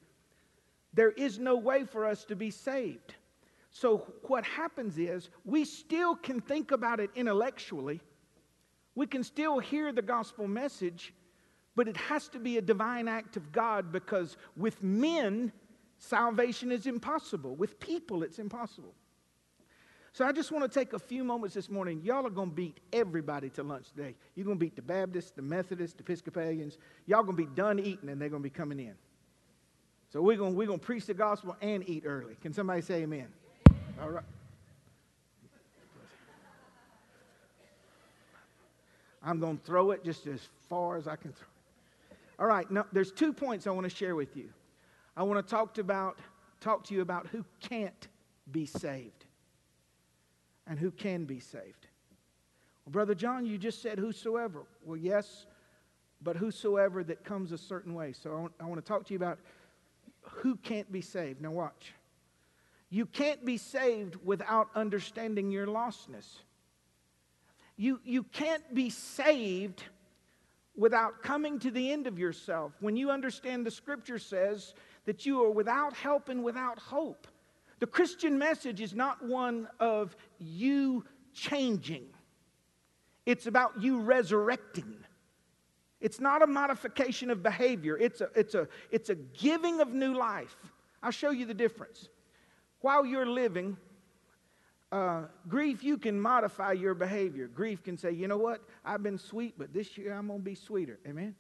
There 0.93 1.13
is 1.13 1.39
no 1.39 1.57
way 1.57 1.85
for 1.85 2.05
us 2.05 2.25
to 2.25 2.37
be 2.37 2.51
saved. 2.51 3.15
So, 3.71 4.13
what 4.25 4.45
happens 4.45 4.99
is 4.99 5.31
we 5.45 5.65
still 5.65 6.17
can 6.17 6.41
think 6.41 6.73
about 6.73 6.99
it 7.01 7.11
intellectually. 7.15 8.01
We 8.97 9.07
can 9.07 9.23
still 9.23 9.61
hear 9.61 9.93
the 9.93 10.03
gospel 10.03 10.49
message, 10.49 11.15
but 11.77 11.87
it 11.87 11.97
has 11.97 12.29
to 12.29 12.41
be 12.41 12.59
a 12.59 12.63
divine 12.63 13.07
act 13.07 13.37
of 13.37 13.53
God 13.53 13.93
because 13.93 14.37
with 14.57 14.83
men, 14.83 15.53
salvation 15.99 16.73
is 16.73 16.87
impossible. 16.87 17.55
With 17.55 17.79
people, 17.79 18.25
it's 18.25 18.41
impossible. 18.41 18.95
So 20.13 20.25
I 20.25 20.33
just 20.33 20.51
want 20.51 20.71
to 20.71 20.79
take 20.79 20.93
a 20.93 20.99
few 20.99 21.23
moments 21.23 21.55
this 21.55 21.71
morning. 21.71 22.01
Y'all 22.03 22.27
are 22.27 22.31
going 22.31 22.51
to 22.51 22.55
beat 22.55 22.79
everybody 22.93 23.49
to 23.51 23.63
lunch 23.63 23.91
today. 23.95 24.17
You're 24.35 24.45
going 24.45 24.59
to 24.59 24.61
beat 24.61 24.75
the 24.75 24.83
Baptists, 24.83 25.31
the 25.31 25.43
Methodists, 25.43 25.97
the 25.97 26.03
Episcopalians. 26.03 26.79
Y'all 27.07 27.23
going 27.23 27.37
to 27.37 27.43
be 27.45 27.55
done 27.55 27.79
eating 27.79 28.09
and 28.09 28.21
they're 28.21 28.29
going 28.29 28.43
to 28.43 28.49
be 28.49 28.51
coming 28.51 28.81
in. 28.81 28.95
So 30.13 30.21
we're 30.21 30.37
going, 30.37 30.57
we're 30.57 30.67
going 30.67 30.81
to 30.81 30.85
preach 30.85 31.07
the 31.07 31.15
gospel 31.15 31.57
and 31.61 31.89
eat 31.89 32.03
early. 32.05 32.37
Can 32.43 32.53
somebody 32.53 32.83
say 32.83 33.03
amen? 33.03 33.29
All 34.03 34.11
right. 34.11 34.25
I'm 39.23 39.39
going 39.39 39.59
to 39.59 39.65
throw 39.65 39.93
it 39.93 40.03
just 40.03 40.27
as 40.27 40.41
far 40.69 40.97
as 40.97 41.07
I 41.07 41.15
can 41.15 41.33
throw 41.33 41.47
it. 42.11 42.17
all 42.39 42.47
right, 42.47 42.69
now 42.71 42.87
there's 42.91 43.13
two 43.13 43.33
points 43.33 43.67
I 43.67 43.71
want 43.71 43.85
to 43.85 43.95
share 43.95 44.17
with 44.17 44.35
you. 44.35 44.49
I 45.15 45.23
want 45.23 45.47
to 45.47 45.49
talk 45.49 45.75
to, 45.75 45.83
about, 45.83 46.19
talk 46.59 46.85
to 46.85 46.95
you 46.95 47.03
about 47.03 47.27
who 47.27 47.45
can't 47.61 48.09
be 48.51 48.65
saved 48.65 49.20
and 50.71 50.79
who 50.79 50.93
can 50.93 51.25
be 51.25 51.41
saved. 51.41 51.89
Well, 52.87 52.93
Brother 52.93 53.15
John, 53.15 53.45
you 53.45 53.59
just 53.59 53.83
said 53.83 53.99
whosoever. 53.99 54.63
Well, 54.85 54.97
yes, 54.97 55.47
but 56.23 56.37
whosoever 56.37 57.03
that 57.05 57.25
comes 57.25 57.51
a 57.51 57.59
certain 57.59 57.93
way. 57.93 58.13
So 58.13 58.31
I 58.31 58.41
want, 58.41 58.53
I 58.61 58.65
want 58.67 58.83
to 58.83 58.89
talk 58.89 59.05
to 59.07 59.13
you 59.13 59.19
about 59.19 59.41
who 60.23 60.55
can't 60.57 60.91
be 60.91 61.01
saved. 61.03 61.43
Now, 61.43 61.51
watch. 61.51 61.93
You 62.89 63.05
can't 63.05 63.45
be 63.45 63.57
saved 63.57 64.17
without 64.25 64.69
understanding 64.77 65.51
your 65.51 65.67
lostness. 65.67 66.39
You, 67.77 68.01
you 68.05 68.23
can't 68.23 68.73
be 68.73 68.91
saved 68.91 69.83
without 70.77 71.23
coming 71.23 71.59
to 71.61 71.73
the 71.73 71.91
end 71.91 72.07
of 72.07 72.17
yourself. 72.19 72.73
When 72.79 72.97
you 72.97 73.11
understand 73.11 73.67
the 73.67 73.71
scripture 73.73 74.19
says 74.21 74.75
that 75.05 75.27
you 75.27 75.43
are 75.43 75.51
without 75.51 75.95
help 75.95 76.29
and 76.29 76.45
without 76.45 76.79
hope. 76.79 77.27
The 77.81 77.87
Christian 77.87 78.39
message 78.39 78.81
is 78.81 78.95
not 78.95 79.25
one 79.25 79.67
of 79.81 80.15
you 80.39 81.05
changing. 81.33 82.07
It's 83.27 83.47
about 83.47 83.81
you 83.81 84.01
resurrecting. 84.01 84.97
It's 86.01 86.21
not 86.21 86.43
a 86.43 86.47
modification 86.47 87.31
of 87.31 87.43
behavior, 87.43 87.97
it's 87.99 88.21
a, 88.21 88.31
it's 88.35 88.55
a, 88.55 88.69
it's 88.91 89.11
a 89.11 89.15
giving 89.15 89.81
of 89.81 89.89
new 89.89 90.15
life. 90.15 90.57
I'll 91.03 91.11
show 91.11 91.31
you 91.31 91.47
the 91.47 91.55
difference. 91.55 92.09
While 92.81 93.05
you're 93.05 93.27
living, 93.27 93.77
uh, 94.93 95.25
grief, 95.49 95.83
you 95.85 95.99
can 95.99 96.21
modify 96.21 96.73
your 96.73 96.95
behavior. 96.95 97.47
Grief 97.47 97.83
can 97.83 97.97
say, 97.97 98.13
you 98.13 98.29
know 98.29 98.39
what? 98.39 98.63
I've 98.85 99.03
been 99.03 99.19
sweet, 99.19 99.55
but 99.57 99.73
this 99.73 99.97
year 99.97 100.15
I'm 100.15 100.27
going 100.27 100.41
to 100.41 100.45
be 100.45 100.55
sweeter. 100.55 100.99
Amen? 101.07 101.35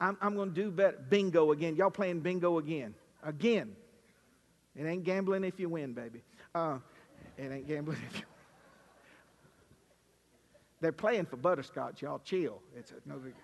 I'm, 0.00 0.16
I'm 0.20 0.36
going 0.36 0.50
to 0.50 0.54
do 0.54 0.70
better. 0.70 0.98
Bingo 1.08 1.52
again. 1.52 1.76
Y'all 1.76 1.90
playing 1.90 2.20
bingo 2.20 2.58
again. 2.58 2.94
Again. 3.22 3.74
It 4.78 4.84
ain't 4.84 5.04
gambling 5.04 5.44
if 5.44 5.58
you 5.58 5.68
win, 5.68 5.92
baby. 5.92 6.22
Uh, 6.54 6.78
it 7.36 7.50
ain't 7.50 7.66
gambling 7.66 7.98
if 8.10 8.18
you 8.18 8.24
They're 10.80 10.92
playing 10.92 11.26
for 11.26 11.36
butterscotch, 11.36 12.02
y'all. 12.02 12.20
Chill. 12.24 12.60
It's 12.76 12.90
a, 12.90 12.96
no 13.06 13.16
big 13.16 13.34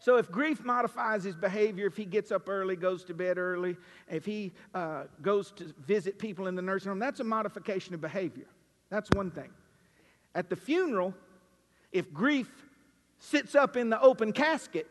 so 0.00 0.16
if 0.16 0.30
grief 0.30 0.64
modifies 0.64 1.24
his 1.24 1.34
behavior, 1.34 1.86
if 1.86 1.96
he 1.96 2.04
gets 2.04 2.30
up 2.30 2.48
early, 2.48 2.76
goes 2.76 3.04
to 3.04 3.14
bed 3.14 3.36
early, 3.36 3.76
if 4.08 4.24
he 4.24 4.52
uh, 4.74 5.04
goes 5.22 5.50
to 5.52 5.74
visit 5.86 6.18
people 6.18 6.46
in 6.46 6.54
the 6.54 6.62
nursing 6.62 6.90
home, 6.90 7.00
that's 7.00 7.20
a 7.20 7.24
modification 7.24 7.94
of 7.94 8.00
behavior. 8.00 8.46
That's 8.90 9.10
one 9.10 9.30
thing. 9.30 9.50
At 10.34 10.50
the 10.50 10.56
funeral, 10.56 11.14
if 11.90 12.12
grief 12.12 12.48
sits 13.18 13.56
up 13.56 13.76
in 13.76 13.90
the 13.90 14.00
open 14.00 14.32
casket, 14.32 14.90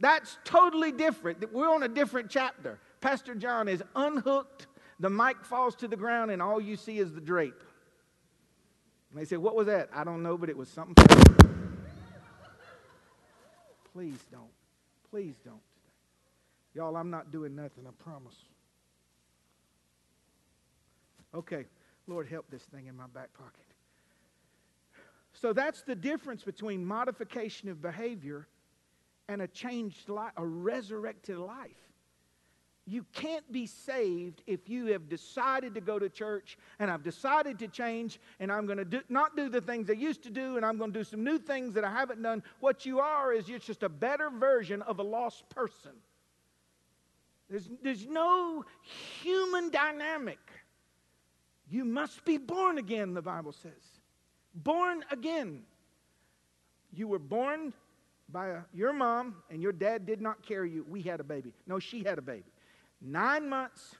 that's 0.00 0.38
totally 0.44 0.90
different. 0.90 1.52
We're 1.52 1.72
on 1.72 1.82
a 1.82 1.88
different 1.88 2.30
chapter. 2.30 2.80
Pastor 3.04 3.34
John 3.34 3.68
is 3.68 3.82
unhooked, 3.94 4.66
the 4.98 5.10
mic 5.10 5.44
falls 5.44 5.74
to 5.74 5.86
the 5.86 5.96
ground, 5.96 6.30
and 6.30 6.40
all 6.40 6.58
you 6.58 6.74
see 6.74 6.98
is 6.98 7.12
the 7.12 7.20
drape. 7.20 7.62
And 9.10 9.20
they 9.20 9.26
say, 9.26 9.36
What 9.36 9.54
was 9.54 9.66
that? 9.66 9.90
I 9.92 10.04
don't 10.04 10.22
know, 10.22 10.38
but 10.38 10.48
it 10.48 10.56
was 10.56 10.70
something. 10.70 10.94
Please 13.92 14.18
don't. 14.32 14.48
Please 15.10 15.34
don't. 15.44 15.60
Y'all, 16.74 16.96
I'm 16.96 17.10
not 17.10 17.30
doing 17.30 17.54
nothing, 17.54 17.86
I 17.86 17.90
promise. 18.02 18.36
Okay, 21.34 21.66
Lord, 22.06 22.26
help 22.26 22.46
this 22.50 22.62
thing 22.62 22.86
in 22.86 22.96
my 22.96 23.06
back 23.12 23.28
pocket. 23.34 23.66
So 25.34 25.52
that's 25.52 25.82
the 25.82 25.94
difference 25.94 26.42
between 26.42 26.82
modification 26.82 27.68
of 27.68 27.82
behavior 27.82 28.48
and 29.28 29.42
a 29.42 29.46
changed 29.46 30.08
life, 30.08 30.32
a 30.38 30.46
resurrected 30.46 31.36
life. 31.36 31.83
You 32.86 33.06
can't 33.14 33.50
be 33.50 33.66
saved 33.66 34.42
if 34.46 34.68
you 34.68 34.86
have 34.86 35.08
decided 35.08 35.74
to 35.74 35.80
go 35.80 35.98
to 35.98 36.10
church 36.10 36.58
and 36.78 36.90
I've 36.90 37.02
decided 37.02 37.58
to 37.60 37.68
change 37.68 38.20
and 38.40 38.52
I'm 38.52 38.66
going 38.66 38.76
to 38.76 38.84
do, 38.84 39.00
not 39.08 39.36
do 39.36 39.48
the 39.48 39.62
things 39.62 39.88
I 39.88 39.94
used 39.94 40.22
to 40.24 40.30
do 40.30 40.58
and 40.58 40.66
I'm 40.66 40.76
going 40.76 40.92
to 40.92 40.98
do 40.98 41.04
some 41.04 41.24
new 41.24 41.38
things 41.38 41.72
that 41.74 41.84
I 41.84 41.90
haven't 41.90 42.22
done. 42.22 42.42
What 42.60 42.84
you 42.84 43.00
are 43.00 43.32
is 43.32 43.48
you're 43.48 43.58
just 43.58 43.82
a 43.82 43.88
better 43.88 44.28
version 44.28 44.82
of 44.82 44.98
a 44.98 45.02
lost 45.02 45.48
person. 45.48 45.92
There's, 47.48 47.70
there's 47.82 48.06
no 48.06 48.64
human 49.22 49.70
dynamic. 49.70 50.40
You 51.70 51.86
must 51.86 52.22
be 52.26 52.36
born 52.36 52.76
again, 52.76 53.14
the 53.14 53.22
Bible 53.22 53.52
says. 53.52 53.72
Born 54.54 55.04
again. 55.10 55.62
You 56.92 57.08
were 57.08 57.18
born 57.18 57.72
by 58.28 58.48
a, 58.48 58.58
your 58.74 58.92
mom, 58.92 59.36
and 59.50 59.62
your 59.62 59.72
dad 59.72 60.04
did 60.04 60.20
not 60.20 60.46
carry 60.46 60.70
you. 60.70 60.84
We 60.86 61.00
had 61.00 61.20
a 61.20 61.24
baby. 61.24 61.54
No, 61.66 61.78
she 61.78 62.02
had 62.02 62.18
a 62.18 62.22
baby 62.22 62.53
nine 63.04 63.48
months, 63.48 63.96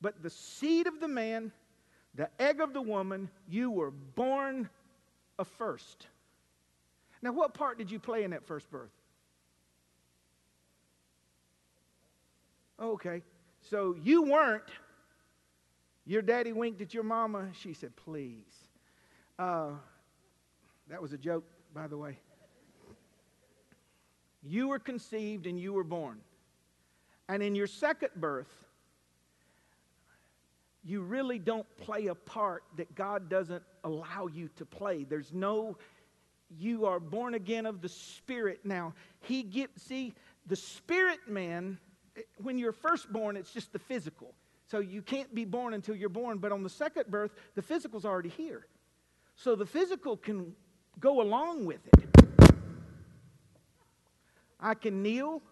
but 0.00 0.22
the 0.22 0.30
seed 0.30 0.86
of 0.86 1.00
the 1.00 1.08
man, 1.08 1.52
the 2.14 2.28
egg 2.40 2.60
of 2.60 2.72
the 2.72 2.80
woman, 2.80 3.28
you 3.48 3.70
were 3.70 3.90
born 3.90 4.68
a 5.38 5.44
first. 5.44 6.06
Now, 7.20 7.32
what 7.32 7.52
part 7.52 7.78
did 7.78 7.90
you 7.90 7.98
play 7.98 8.24
in 8.24 8.30
that 8.30 8.46
first 8.46 8.70
birth? 8.70 8.90
Okay, 12.80 13.22
so 13.60 13.96
you 14.00 14.22
weren't. 14.22 14.70
Your 16.06 16.22
daddy 16.22 16.52
winked 16.52 16.80
at 16.80 16.94
your 16.94 17.02
mama. 17.02 17.48
She 17.60 17.74
said, 17.74 17.94
please. 17.96 18.68
Uh, 19.38 19.70
that 20.88 21.02
was 21.02 21.12
a 21.12 21.18
joke, 21.18 21.44
by 21.74 21.86
the 21.86 21.98
way. 21.98 22.18
You 24.42 24.68
were 24.68 24.78
conceived 24.78 25.46
and 25.46 25.58
you 25.60 25.72
were 25.72 25.84
born. 25.84 26.20
And 27.28 27.42
in 27.42 27.54
your 27.54 27.66
second 27.66 28.10
birth, 28.16 28.52
you 30.84 31.02
really 31.02 31.38
don't 31.38 31.66
play 31.76 32.06
a 32.06 32.14
part 32.14 32.64
that 32.76 32.94
God 32.94 33.28
doesn't 33.28 33.62
allow 33.84 34.26
you 34.32 34.48
to 34.56 34.64
play. 34.64 35.04
There's 35.04 35.32
no, 35.34 35.76
you 36.56 36.86
are 36.86 36.98
born 36.98 37.34
again 37.34 37.66
of 37.66 37.82
the 37.82 37.88
Spirit 37.88 38.60
now. 38.64 38.94
He 39.20 39.42
get, 39.42 39.70
see, 39.78 40.14
the 40.46 40.56
Spirit 40.56 41.20
man, 41.28 41.78
eh, 42.16 42.22
when 42.38 42.56
you're 42.56 42.72
first 42.72 43.12
born, 43.12 43.36
it's 43.36 43.52
just 43.52 43.72
the 43.72 43.78
physical. 43.78 44.32
So 44.66 44.78
you 44.78 45.02
can't 45.02 45.34
be 45.34 45.44
born 45.44 45.74
until 45.74 45.94
you're 45.94 46.08
born. 46.08 46.38
But 46.38 46.52
on 46.52 46.62
the 46.62 46.70
second 46.70 47.06
birth, 47.08 47.32
the 47.54 47.62
physical's 47.62 48.04
already 48.04 48.28
here. 48.30 48.66
So 49.36 49.54
the 49.54 49.66
physical 49.66 50.16
can 50.16 50.54
go 51.00 51.20
along 51.20 51.66
with 51.66 51.80
it. 51.98 52.54
I 54.60 54.74
can 54.74 55.02
kneel 55.02 55.42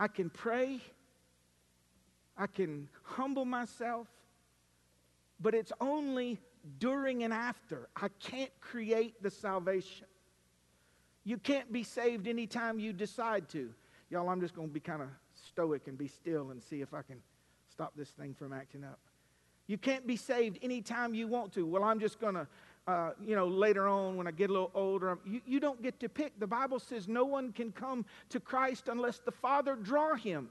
I 0.00 0.08
can 0.08 0.30
pray, 0.30 0.80
I 2.34 2.46
can 2.46 2.88
humble 3.02 3.44
myself, 3.44 4.08
but 5.38 5.54
it's 5.54 5.72
only 5.78 6.40
during 6.78 7.22
and 7.22 7.34
after. 7.34 7.90
I 7.94 8.08
can't 8.18 8.50
create 8.62 9.22
the 9.22 9.30
salvation. 9.30 10.06
You 11.22 11.36
can't 11.36 11.70
be 11.70 11.82
saved 11.82 12.26
anytime 12.28 12.78
you 12.78 12.94
decide 12.94 13.50
to. 13.50 13.74
Y'all, 14.08 14.30
I'm 14.30 14.40
just 14.40 14.54
going 14.54 14.68
to 14.68 14.72
be 14.72 14.80
kind 14.80 15.02
of 15.02 15.08
stoic 15.34 15.86
and 15.86 15.98
be 15.98 16.08
still 16.08 16.50
and 16.50 16.62
see 16.62 16.80
if 16.80 16.94
I 16.94 17.02
can 17.02 17.18
stop 17.70 17.92
this 17.94 18.08
thing 18.08 18.32
from 18.32 18.54
acting 18.54 18.84
up. 18.84 18.98
You 19.66 19.76
can't 19.76 20.06
be 20.06 20.16
saved 20.16 20.58
anytime 20.62 21.12
you 21.12 21.28
want 21.28 21.52
to. 21.52 21.66
Well, 21.66 21.84
I'm 21.84 22.00
just 22.00 22.18
going 22.18 22.36
to 22.36 22.48
uh, 22.86 23.10
you 23.24 23.36
know, 23.36 23.46
later 23.46 23.86
on 23.86 24.16
when 24.16 24.26
I 24.26 24.30
get 24.30 24.50
a 24.50 24.52
little 24.52 24.70
older, 24.74 25.18
you, 25.24 25.40
you 25.46 25.60
don't 25.60 25.82
get 25.82 26.00
to 26.00 26.08
pick. 26.08 26.38
The 26.40 26.46
Bible 26.46 26.78
says 26.78 27.08
no 27.08 27.24
one 27.24 27.52
can 27.52 27.72
come 27.72 28.04
to 28.30 28.40
Christ 28.40 28.88
unless 28.88 29.18
the 29.18 29.30
Father 29.30 29.76
draw 29.76 30.14
him. 30.14 30.48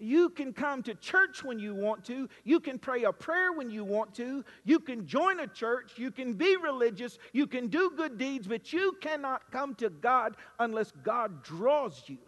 You 0.00 0.28
can 0.28 0.52
come 0.52 0.82
to 0.84 0.94
church 0.94 1.42
when 1.42 1.58
you 1.58 1.74
want 1.74 2.04
to. 2.04 2.28
You 2.44 2.60
can 2.60 2.78
pray 2.78 3.02
a 3.02 3.12
prayer 3.12 3.52
when 3.52 3.68
you 3.68 3.84
want 3.84 4.14
to. 4.14 4.44
You 4.64 4.78
can 4.78 5.06
join 5.06 5.40
a 5.40 5.46
church. 5.46 5.92
You 5.96 6.12
can 6.12 6.34
be 6.34 6.56
religious. 6.56 7.18
You 7.32 7.48
can 7.48 7.66
do 7.66 7.90
good 7.96 8.16
deeds, 8.16 8.46
but 8.46 8.72
you 8.72 8.96
cannot 9.00 9.50
come 9.50 9.74
to 9.76 9.90
God 9.90 10.36
unless 10.60 10.92
God 11.02 11.42
draws 11.42 12.04
you. 12.06 12.18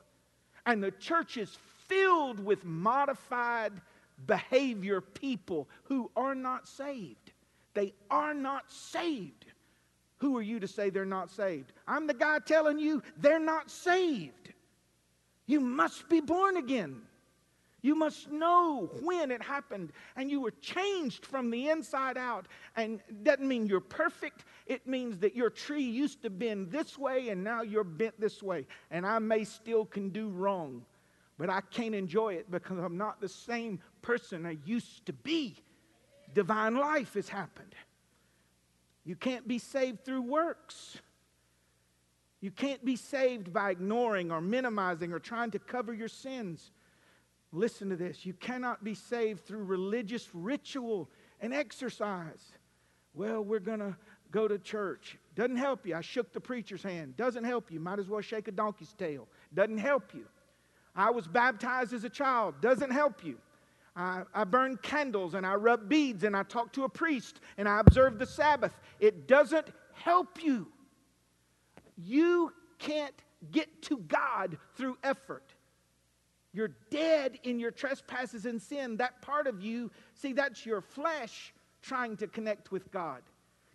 And 0.66 0.82
the 0.82 0.90
church 0.90 1.36
is 1.36 1.56
filled 1.86 2.44
with 2.44 2.64
modified 2.64 3.72
behavior 4.26 5.00
people 5.00 5.68
who 5.84 6.10
are 6.16 6.34
not 6.34 6.66
saved. 6.66 7.19
They 7.80 7.94
are 8.10 8.34
not 8.34 8.70
saved. 8.70 9.46
Who 10.18 10.36
are 10.36 10.42
you 10.42 10.60
to 10.60 10.68
say 10.68 10.90
they're 10.90 11.06
not 11.06 11.30
saved? 11.30 11.72
I'm 11.88 12.06
the 12.06 12.12
guy 12.12 12.38
telling 12.44 12.78
you 12.78 13.02
they're 13.16 13.40
not 13.40 13.70
saved. 13.70 14.52
You 15.46 15.60
must 15.60 16.06
be 16.10 16.20
born 16.20 16.58
again. 16.58 17.00
You 17.80 17.94
must 17.94 18.30
know 18.30 18.90
when 19.00 19.30
it 19.30 19.42
happened 19.42 19.94
and 20.14 20.30
you 20.30 20.42
were 20.42 20.50
changed 20.60 21.24
from 21.24 21.50
the 21.50 21.70
inside 21.70 22.18
out. 22.18 22.48
And 22.76 23.00
doesn't 23.22 23.48
mean 23.48 23.66
you're 23.66 23.80
perfect. 23.80 24.44
It 24.66 24.86
means 24.86 25.16
that 25.20 25.34
your 25.34 25.48
tree 25.48 25.82
used 25.82 26.20
to 26.24 26.28
bend 26.28 26.70
this 26.70 26.98
way 26.98 27.30
and 27.30 27.42
now 27.42 27.62
you're 27.62 27.82
bent 27.82 28.20
this 28.20 28.42
way. 28.42 28.66
And 28.90 29.06
I 29.06 29.18
may 29.20 29.44
still 29.44 29.86
can 29.86 30.10
do 30.10 30.28
wrong, 30.28 30.84
but 31.38 31.48
I 31.48 31.62
can't 31.62 31.94
enjoy 31.94 32.34
it 32.34 32.50
because 32.50 32.76
I'm 32.76 32.98
not 32.98 33.22
the 33.22 33.28
same 33.30 33.80
person 34.02 34.44
I 34.44 34.58
used 34.66 35.06
to 35.06 35.14
be 35.14 35.56
divine 36.34 36.76
life 36.76 37.14
has 37.14 37.28
happened. 37.28 37.74
You 39.04 39.16
can't 39.16 39.46
be 39.48 39.58
saved 39.58 40.04
through 40.04 40.22
works. 40.22 40.98
You 42.40 42.50
can't 42.50 42.84
be 42.84 42.96
saved 42.96 43.52
by 43.52 43.70
ignoring 43.70 44.30
or 44.30 44.40
minimizing 44.40 45.12
or 45.12 45.18
trying 45.18 45.50
to 45.52 45.58
cover 45.58 45.92
your 45.92 46.08
sins. 46.08 46.72
Listen 47.52 47.90
to 47.90 47.96
this. 47.96 48.24
You 48.24 48.32
cannot 48.34 48.84
be 48.84 48.94
saved 48.94 49.44
through 49.44 49.64
religious 49.64 50.28
ritual 50.32 51.10
and 51.40 51.52
exercise. 51.52 52.52
Well, 53.14 53.42
we're 53.42 53.58
going 53.58 53.80
to 53.80 53.96
go 54.30 54.46
to 54.46 54.58
church. 54.58 55.18
Doesn't 55.34 55.56
help 55.56 55.86
you. 55.86 55.96
I 55.96 56.00
shook 56.00 56.32
the 56.32 56.40
preacher's 56.40 56.82
hand. 56.82 57.16
Doesn't 57.16 57.44
help 57.44 57.70
you. 57.70 57.80
Might 57.80 57.98
as 57.98 58.08
well 58.08 58.20
shake 58.20 58.48
a 58.48 58.52
donkey's 58.52 58.92
tail. 58.92 59.26
Doesn't 59.52 59.78
help 59.78 60.14
you. 60.14 60.26
I 60.94 61.10
was 61.10 61.26
baptized 61.26 61.92
as 61.92 62.04
a 62.04 62.10
child. 62.10 62.54
Doesn't 62.60 62.90
help 62.90 63.24
you. 63.24 63.38
I, 63.96 64.22
I 64.34 64.44
burn 64.44 64.76
candles 64.78 65.34
and 65.34 65.44
I 65.46 65.54
rub 65.54 65.88
beads 65.88 66.24
and 66.24 66.36
I 66.36 66.42
talk 66.44 66.72
to 66.74 66.84
a 66.84 66.88
priest 66.88 67.40
and 67.58 67.68
I 67.68 67.80
observe 67.80 68.18
the 68.18 68.26
Sabbath. 68.26 68.72
It 69.00 69.26
doesn't 69.26 69.66
help 69.92 70.42
you. 70.42 70.68
You 71.96 72.52
can't 72.78 73.14
get 73.50 73.82
to 73.82 73.98
God 73.98 74.56
through 74.76 74.96
effort. 75.02 75.54
You're 76.52 76.72
dead 76.90 77.38
in 77.42 77.58
your 77.58 77.70
trespasses 77.70 78.46
and 78.46 78.60
sin. 78.60 78.96
That 78.96 79.20
part 79.22 79.46
of 79.46 79.60
you, 79.62 79.90
see, 80.14 80.32
that's 80.32 80.64
your 80.64 80.80
flesh 80.80 81.52
trying 81.82 82.16
to 82.18 82.26
connect 82.26 82.72
with 82.72 82.90
God. 82.90 83.22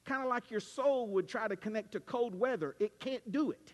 kind 0.06 0.22
of 0.24 0.30
like 0.30 0.50
your 0.52 0.60
soul 0.60 1.08
would 1.08 1.28
try 1.28 1.48
to 1.48 1.56
connect 1.56 1.92
to 1.94 2.00
cold 2.00 2.36
weather. 2.36 2.76
It 2.80 3.00
can't 3.00 3.32
do 3.32 3.52
it. 3.52 3.74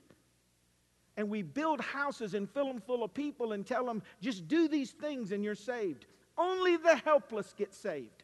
And 1.18 1.30
we 1.30 1.42
build 1.42 1.82
houses 1.82 2.34
and 2.34 2.50
fill 2.50 2.68
them 2.68 2.80
full 2.80 3.04
of 3.04 3.14
people 3.14 3.52
and 3.52 3.66
tell 3.66 3.86
them, 3.86 4.02
just 4.22 4.48
do 4.48 4.68
these 4.68 4.92
things 4.92 5.34
and 5.34 5.44
you're 5.44 5.56
saved. 5.56 6.06
Only 6.38 6.78
the 6.78 6.96
helpless 6.96 7.54
get 7.58 7.74
saved. 7.74 8.24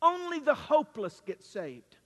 Only 0.00 0.38
the 0.38 0.54
hopeless 0.54 1.22
get 1.26 1.42
saved. 1.42 1.96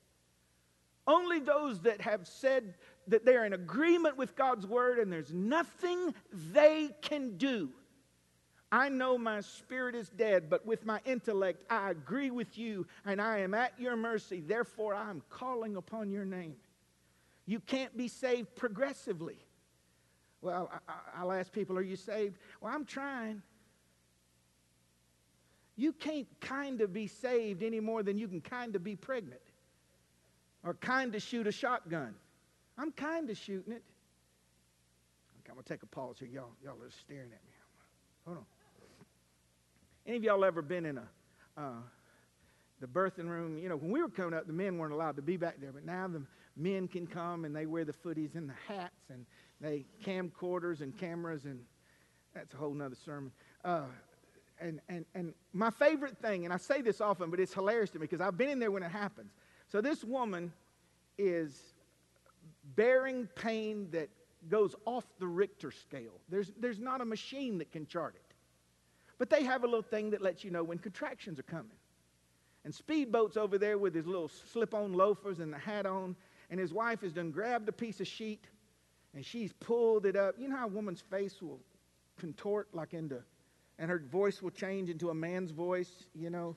Only 1.06 1.40
those 1.40 1.80
that 1.80 2.00
have 2.00 2.26
said 2.26 2.74
that 3.08 3.24
they're 3.24 3.44
in 3.44 3.52
agreement 3.52 4.16
with 4.16 4.36
God's 4.36 4.66
word 4.66 4.98
and 4.98 5.12
there's 5.12 5.32
nothing 5.32 6.14
they 6.52 6.90
can 7.02 7.36
do. 7.36 7.70
I 8.70 8.88
know 8.88 9.18
my 9.18 9.40
spirit 9.40 9.94
is 9.94 10.08
dead, 10.08 10.48
but 10.48 10.64
with 10.64 10.86
my 10.86 11.00
intellect 11.04 11.64
I 11.68 11.90
agree 11.90 12.30
with 12.30 12.56
you 12.56 12.86
and 13.04 13.20
I 13.20 13.38
am 13.38 13.52
at 13.52 13.72
your 13.78 13.96
mercy. 13.96 14.40
Therefore, 14.40 14.94
I'm 14.94 15.22
calling 15.28 15.76
upon 15.76 16.10
your 16.10 16.24
name. 16.24 16.54
You 17.44 17.60
can't 17.60 17.94
be 17.96 18.08
saved 18.08 18.54
progressively. 18.54 19.36
Well, 20.40 20.70
I, 21.16 21.24
will 21.24 21.32
ask 21.32 21.52
people, 21.52 21.76
Are 21.76 21.82
you 21.82 21.96
saved? 21.96 22.38
Well, 22.60 22.72
I'm 22.72 22.84
trying. 22.84 23.42
You 25.76 25.92
can't 25.92 26.28
kind 26.40 26.80
of 26.80 26.92
be 26.92 27.06
saved 27.06 27.62
any 27.62 27.80
more 27.80 28.02
than 28.02 28.18
you 28.18 28.28
can 28.28 28.40
kind 28.40 28.76
of 28.76 28.84
be 28.84 28.96
pregnant 28.96 29.40
or 30.64 30.74
kind 30.74 31.14
of 31.14 31.22
shoot 31.22 31.46
a 31.46 31.52
shotgun. 31.52 32.14
I'm 32.78 32.92
kind 32.92 33.30
of 33.30 33.38
shooting 33.38 33.72
it. 33.72 33.82
Okay, 35.40 35.50
I'm 35.50 35.54
going 35.54 35.64
to 35.64 35.68
take 35.68 35.82
a 35.82 35.86
pause 35.86 36.16
here. 36.18 36.28
Y'all, 36.28 36.52
y'all 36.62 36.74
are 36.74 36.90
staring 36.90 37.32
at 37.32 37.44
me. 37.44 37.52
Hold 38.26 38.38
on. 38.38 38.44
Any 40.06 40.16
of 40.16 40.24
y'all 40.24 40.44
ever 40.44 40.62
been 40.62 40.84
in 40.84 40.98
a 40.98 41.08
uh, 41.56 41.80
the 42.80 42.86
birthing 42.86 43.28
room? 43.28 43.58
You 43.58 43.68
know, 43.68 43.76
when 43.76 43.90
we 43.90 44.02
were 44.02 44.08
coming 44.08 44.34
up, 44.34 44.46
the 44.46 44.52
men 44.52 44.78
weren't 44.78 44.92
allowed 44.92 45.16
to 45.16 45.22
be 45.22 45.36
back 45.36 45.60
there, 45.60 45.72
but 45.72 45.84
now 45.84 46.08
the 46.08 46.22
men 46.56 46.88
can 46.88 47.06
come 47.06 47.44
and 47.44 47.54
they 47.54 47.66
wear 47.66 47.84
the 47.84 47.92
footies 47.92 48.34
and 48.34 48.48
the 48.48 48.54
hats 48.66 49.10
and 49.10 49.24
they 49.60 49.84
camcorders 50.04 50.80
and 50.80 50.96
cameras 50.98 51.44
and 51.44 51.60
that's 52.34 52.52
a 52.54 52.56
whole 52.56 52.74
nother 52.74 52.96
sermon. 53.04 53.30
Uh, 53.64 53.84
and, 54.62 54.80
and, 54.88 55.04
and 55.14 55.34
my 55.52 55.70
favorite 55.70 56.16
thing, 56.18 56.44
and 56.44 56.54
I 56.54 56.56
say 56.56 56.80
this 56.80 57.00
often, 57.00 57.30
but 57.30 57.40
it's 57.40 57.52
hilarious 57.52 57.90
to 57.90 57.98
me 57.98 58.04
because 58.04 58.20
I've 58.20 58.38
been 58.38 58.48
in 58.48 58.58
there 58.58 58.70
when 58.70 58.82
it 58.82 58.90
happens. 58.90 59.32
So 59.68 59.80
this 59.80 60.04
woman 60.04 60.52
is 61.18 61.58
bearing 62.76 63.28
pain 63.34 63.88
that 63.90 64.08
goes 64.48 64.74
off 64.86 65.04
the 65.18 65.26
Richter 65.26 65.70
scale. 65.70 66.20
There's, 66.28 66.52
there's 66.58 66.78
not 66.78 67.00
a 67.00 67.04
machine 67.04 67.58
that 67.58 67.72
can 67.72 67.86
chart 67.86 68.14
it. 68.16 68.34
But 69.18 69.30
they 69.30 69.44
have 69.44 69.62
a 69.62 69.66
little 69.66 69.82
thing 69.82 70.10
that 70.10 70.22
lets 70.22 70.42
you 70.42 70.50
know 70.50 70.64
when 70.64 70.78
contractions 70.78 71.38
are 71.38 71.44
coming. 71.44 71.76
And 72.64 72.72
Speedboat's 72.72 73.36
over 73.36 73.58
there 73.58 73.78
with 73.78 73.94
his 73.94 74.06
little 74.06 74.28
slip 74.28 74.74
on 74.74 74.92
loafers 74.92 75.40
and 75.40 75.52
the 75.52 75.58
hat 75.58 75.86
on, 75.86 76.16
and 76.50 76.58
his 76.58 76.72
wife 76.72 77.02
has 77.02 77.12
done 77.12 77.30
grabbed 77.30 77.68
a 77.68 77.72
piece 77.72 78.00
of 78.00 78.06
sheet 78.06 78.46
and 79.14 79.24
she's 79.24 79.52
pulled 79.52 80.06
it 80.06 80.16
up. 80.16 80.36
You 80.38 80.48
know 80.48 80.56
how 80.56 80.66
a 80.66 80.68
woman's 80.68 81.00
face 81.00 81.40
will 81.42 81.60
contort 82.18 82.68
like 82.72 82.94
into, 82.94 83.22
and 83.82 83.90
her 83.90 83.98
voice 83.98 84.40
will 84.40 84.52
change 84.52 84.88
into 84.88 85.10
a 85.10 85.14
man's 85.14 85.50
voice, 85.50 85.90
you 86.14 86.30
know? 86.30 86.54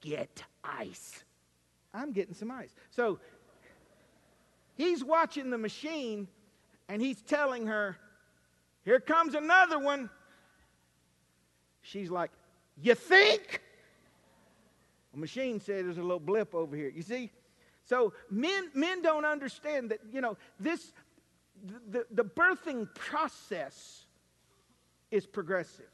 Get 0.00 0.42
ice. 0.64 1.22
I'm 1.92 2.12
getting 2.12 2.32
some 2.32 2.50
ice. 2.50 2.74
So 2.90 3.20
he's 4.76 5.04
watching 5.04 5.50
the 5.50 5.58
machine 5.58 6.26
and 6.88 7.02
he's 7.02 7.20
telling 7.20 7.66
her, 7.66 7.98
Here 8.86 8.98
comes 8.98 9.34
another 9.34 9.78
one. 9.78 10.08
She's 11.82 12.08
like, 12.08 12.30
You 12.80 12.94
think? 12.94 13.60
The 15.12 15.20
machine 15.20 15.60
said 15.60 15.84
there's 15.84 15.98
a 15.98 16.02
little 16.02 16.18
blip 16.18 16.54
over 16.54 16.74
here. 16.76 16.88
You 16.88 17.02
see? 17.02 17.30
So 17.84 18.14
men, 18.30 18.70
men 18.72 19.02
don't 19.02 19.26
understand 19.26 19.90
that, 19.90 19.98
you 20.10 20.22
know, 20.22 20.38
this, 20.58 20.94
the, 21.90 22.06
the 22.10 22.24
birthing 22.24 22.88
process 22.94 24.06
is 25.10 25.26
progressive, 25.26 25.90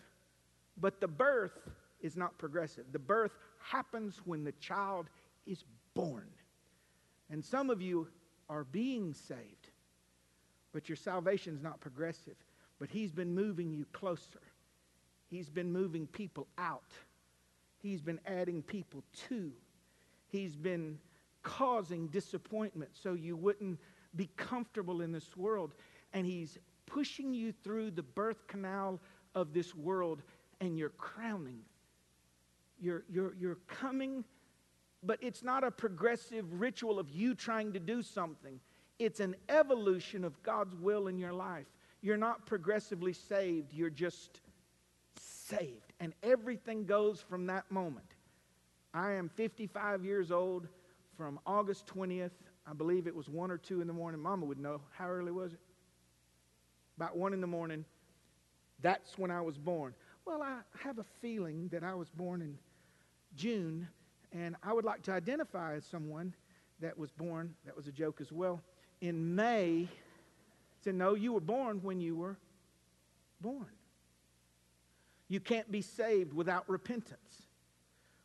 but 0.76 1.00
the 1.00 1.08
birth 1.08 1.58
is 2.00 2.16
not 2.16 2.36
progressive. 2.38 2.84
The 2.92 2.98
birth 2.98 3.32
happens 3.58 4.20
when 4.24 4.44
the 4.44 4.52
child 4.52 5.08
is 5.46 5.64
born. 5.94 6.28
And 7.30 7.44
some 7.44 7.70
of 7.70 7.80
you 7.80 8.08
are 8.48 8.64
being 8.64 9.14
saved, 9.14 9.70
but 10.72 10.88
your 10.88 10.96
salvation 10.96 11.54
is 11.54 11.62
not 11.62 11.80
progressive. 11.80 12.36
But 12.78 12.90
He's 12.90 13.12
been 13.12 13.34
moving 13.34 13.72
you 13.72 13.86
closer, 13.92 14.42
He's 15.30 15.48
been 15.48 15.72
moving 15.72 16.06
people 16.06 16.46
out, 16.58 16.92
He's 17.78 18.02
been 18.02 18.20
adding 18.26 18.62
people 18.62 19.02
to, 19.28 19.52
He's 20.28 20.56
been 20.56 20.98
causing 21.42 22.08
disappointment 22.08 22.90
so 22.94 23.12
you 23.14 23.36
wouldn't 23.36 23.78
be 24.16 24.30
comfortable 24.36 25.02
in 25.02 25.12
this 25.12 25.36
world. 25.36 25.74
And 26.12 26.26
He's 26.26 26.58
pushing 26.86 27.34
you 27.34 27.52
through 27.52 27.90
the 27.90 28.02
birth 28.02 28.46
canal 28.46 29.00
of 29.34 29.52
this 29.52 29.74
world, 29.74 30.22
and 30.60 30.78
you're 30.78 30.90
crowning. 30.90 31.60
You're, 32.80 33.04
you're, 33.08 33.34
you're 33.38 33.58
coming, 33.66 34.24
but 35.02 35.18
it's 35.22 35.42
not 35.42 35.64
a 35.64 35.70
progressive 35.70 36.60
ritual 36.60 36.98
of 36.98 37.08
you 37.10 37.34
trying 37.34 37.72
to 37.72 37.80
do 37.80 38.02
something. 38.02 38.60
It's 38.98 39.20
an 39.20 39.36
evolution 39.48 40.24
of 40.24 40.40
God's 40.42 40.74
will 40.76 41.08
in 41.08 41.18
your 41.18 41.32
life. 41.32 41.66
You're 42.02 42.16
not 42.16 42.46
progressively 42.46 43.12
saved, 43.12 43.72
you're 43.72 43.90
just 43.90 44.40
saved. 45.18 45.92
And 46.00 46.12
everything 46.22 46.84
goes 46.84 47.20
from 47.20 47.46
that 47.46 47.70
moment. 47.70 48.06
I 48.92 49.12
am 49.12 49.28
55 49.28 50.04
years 50.04 50.30
old 50.30 50.68
from 51.16 51.40
August 51.46 51.86
20th. 51.86 52.30
I 52.66 52.72
believe 52.72 53.06
it 53.06 53.14
was 53.14 53.28
1 53.28 53.50
or 53.50 53.58
2 53.58 53.80
in 53.80 53.86
the 53.86 53.92
morning. 53.92 54.20
Mama 54.20 54.46
would 54.46 54.58
know. 54.58 54.80
How 54.92 55.08
early 55.08 55.32
was 55.32 55.54
it? 55.54 55.60
About 56.96 57.16
1 57.16 57.32
in 57.32 57.40
the 57.40 57.46
morning. 57.46 57.84
That's 58.80 59.18
when 59.18 59.30
I 59.30 59.40
was 59.40 59.58
born. 59.58 59.94
Well, 60.24 60.42
I 60.42 60.58
have 60.78 60.98
a 60.98 61.04
feeling 61.20 61.68
that 61.68 61.82
I 61.82 61.94
was 61.94 62.10
born 62.10 62.40
in 62.40 62.58
June, 63.36 63.88
and 64.32 64.56
I 64.62 64.72
would 64.72 64.84
like 64.84 65.02
to 65.02 65.12
identify 65.12 65.74
as 65.74 65.84
someone 65.84 66.34
that 66.80 66.98
was 66.98 67.10
born, 67.10 67.54
that 67.64 67.76
was 67.76 67.86
a 67.86 67.92
joke 67.92 68.20
as 68.20 68.32
well, 68.32 68.62
in 69.00 69.34
May. 69.34 69.88
Said, 70.82 70.94
no, 70.94 71.14
you 71.14 71.32
were 71.32 71.40
born 71.40 71.80
when 71.82 72.00
you 72.00 72.16
were 72.16 72.36
born. 73.40 73.66
You 75.28 75.40
can't 75.40 75.70
be 75.70 75.82
saved 75.82 76.32
without 76.32 76.68
repentance. 76.68 77.48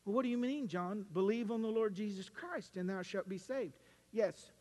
Well, 0.04 0.16
what 0.16 0.24
do 0.24 0.30
you 0.30 0.38
mean, 0.38 0.68
John? 0.68 1.06
Believe 1.14 1.52
on 1.52 1.62
the 1.62 1.70
Lord 1.70 1.94
Jesus 1.94 2.30
Christ 2.30 2.78
and 2.78 2.90
thou 2.90 3.02
shalt 3.02 3.30
be 3.30 3.38
saved. 3.38 3.74
Yes, 4.12 4.52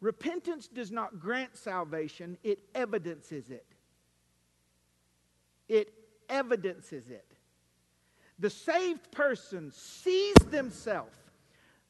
repentance 0.00 0.68
does 0.68 0.90
not 0.90 1.20
grant 1.20 1.56
salvation, 1.56 2.36
it 2.42 2.60
evidences 2.74 3.50
it. 3.50 3.66
It 5.68 5.92
evidences 6.28 7.10
it. 7.10 7.24
The 8.38 8.50
saved 8.50 9.10
person 9.10 9.72
sees 9.72 10.34
themselves. 10.50 11.16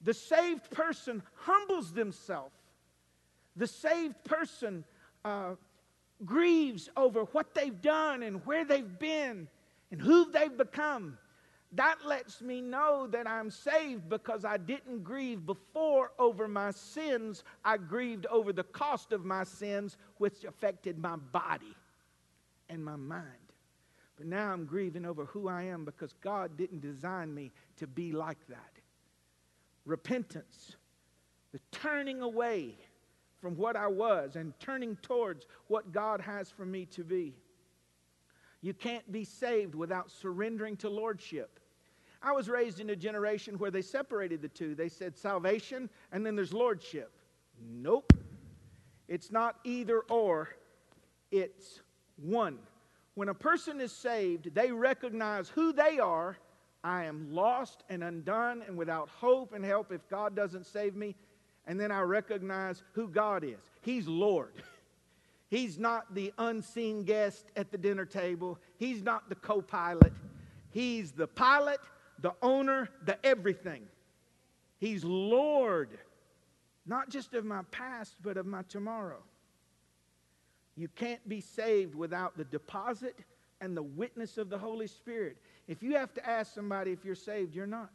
The 0.03 0.15
saved 0.15 0.71
person 0.71 1.23
humbles 1.35 1.93
themselves. 1.93 2.55
The 3.57 3.67
saved 3.67 4.23
person 4.25 4.85
uh, 5.25 5.55
grieves 6.25 6.89
over 6.97 7.25
what 7.25 7.55
they've 7.55 7.81
done 7.83 8.23
and 8.23 8.45
where 8.47 8.65
they've 8.65 8.99
been 8.99 9.49
and 9.91 10.01
who 10.01 10.31
they've 10.31 10.57
become. 10.57 11.19
That 11.73 11.99
lets 12.05 12.41
me 12.41 12.63
know 12.63 13.07
that 13.09 13.27
I'm 13.27 13.51
saved 13.51 14.09
because 14.09 14.45
I 14.45 14.57
didn't 14.57 15.05
grieve 15.05 15.45
before 15.45 16.13
over 16.19 16.49
my 16.49 16.71
sins. 16.71 17.45
I 17.65 17.77
grieved 17.77 18.27
over 18.27 18.53
the 18.53 18.65
cost 18.65 19.13
of 19.13 19.25
my 19.25 19.45
sins, 19.45 19.99
which 20.17 20.45
affected 20.45 20.99
my 20.99 21.17
body 21.17 21.77
and 22.71 22.83
my 22.83 22.97
mind. 22.97 23.25
But 24.17 24.27
now 24.27 24.51
I'm 24.51 24.65
grieving 24.65 25.05
over 25.05 25.27
who 25.27 25.47
I 25.47 25.65
am 25.65 25.85
because 25.85 26.15
God 26.23 26.57
didn't 26.57 26.81
design 26.81 27.35
me 27.35 27.53
to 27.77 27.87
be 27.87 28.13
like 28.13 28.45
that. 28.49 28.73
Repentance, 29.85 30.77
the 31.53 31.61
turning 31.71 32.23
away 32.23 32.75
from 33.41 33.57
what 33.57 33.77
I 33.77 33.87
was 33.87 34.37
and 34.37 34.59
turning 34.59 34.97
towards 34.97 35.47
what 35.69 35.93
God 35.93 36.21
has 36.21 36.51
for 36.51 36.65
me 36.65 36.87
to 36.87 37.05
be. 37.05 37.35
You 38.61 38.75
can't 38.75 39.11
be 39.11 39.25
saved 39.25 39.75
without 39.75 40.11
surrendering 40.11 40.77
to 40.79 40.89
lordship. 40.89 41.61
I 42.21 42.33
was 42.33 42.49
raised 42.49 42.81
in 42.81 42.91
a 42.91 42.97
generation 42.97 43.59
where 43.59 43.71
they 43.71 43.83
separated 43.83 44.43
the 44.43 44.49
two. 44.49 44.75
They 44.75 44.89
said 44.89 45.17
salvation 45.17 45.89
and 46.11 46.27
then 46.27 46.35
there's 46.35 46.53
lordship. 46.53 47.13
Nope. 47.71 48.13
It's 49.07 49.31
not 49.31 49.57
either 49.65 50.01
or, 50.01 50.49
it's 51.31 51.81
one. 52.17 52.59
When 53.15 53.29
a 53.29 53.35
person 53.35 53.81
is 53.81 53.93
saved, 53.93 54.55
they 54.55 54.71
recognize 54.71 55.49
who 55.49 55.73
they 55.73 55.99
are. 55.99 56.37
I 56.85 57.05
am 57.05 57.33
lost 57.33 57.85
and 57.89 58.05
undone 58.05 58.63
and 58.67 58.77
without 58.77 59.09
hope 59.09 59.53
and 59.53 59.65
help 59.65 59.93
if 59.93 60.09
God 60.09 60.37
doesn't 60.37 60.67
save 60.67 60.95
me. 60.95 61.15
And 61.67 61.79
then 61.79 61.91
I 61.91 62.01
recognize 62.01 62.83
who 62.93 63.09
God 63.09 63.45
is. 63.45 63.59
He's 63.83 64.07
Lord. 64.07 64.53
He's 65.49 65.79
not 65.79 66.15
the 66.15 66.33
unseen 66.37 67.05
guest 67.05 67.47
at 67.57 67.73
the 67.73 67.79
dinner 67.79 68.05
table. 68.05 68.59
He's 68.77 69.03
not 69.03 69.29
the 69.29 69.35
co 69.35 69.63
pilot. 69.63 70.13
He's 70.71 71.13
the 71.13 71.27
pilot, 71.27 71.81
the 72.21 72.35
owner, 72.43 72.91
the 73.05 73.25
everything. 73.25 73.83
He's 74.79 75.05
Lord, 75.05 75.99
not 76.87 77.09
just 77.09 77.35
of 77.35 77.45
my 77.45 77.63
past, 77.71 78.17
but 78.23 78.37
of 78.37 78.47
my 78.47 78.63
tomorrow. 78.69 79.23
You 80.77 80.89
can't 80.89 81.27
be 81.29 81.41
saved 81.41 81.95
without 81.95 82.37
the 82.37 82.45
deposit 82.45 83.17
and 83.61 83.77
the 83.77 83.83
witness 83.83 84.39
of 84.39 84.51
the 84.51 84.59
Holy 84.59 84.87
Spirit. 84.87 85.39
If 85.67 85.83
you 85.83 85.97
have 85.97 86.15
to 86.15 86.29
ask 86.29 86.55
somebody 86.55 86.93
if 86.93 87.05
you're 87.05 87.15
saved, 87.15 87.55
you're 87.55 87.67
not. 87.67 87.91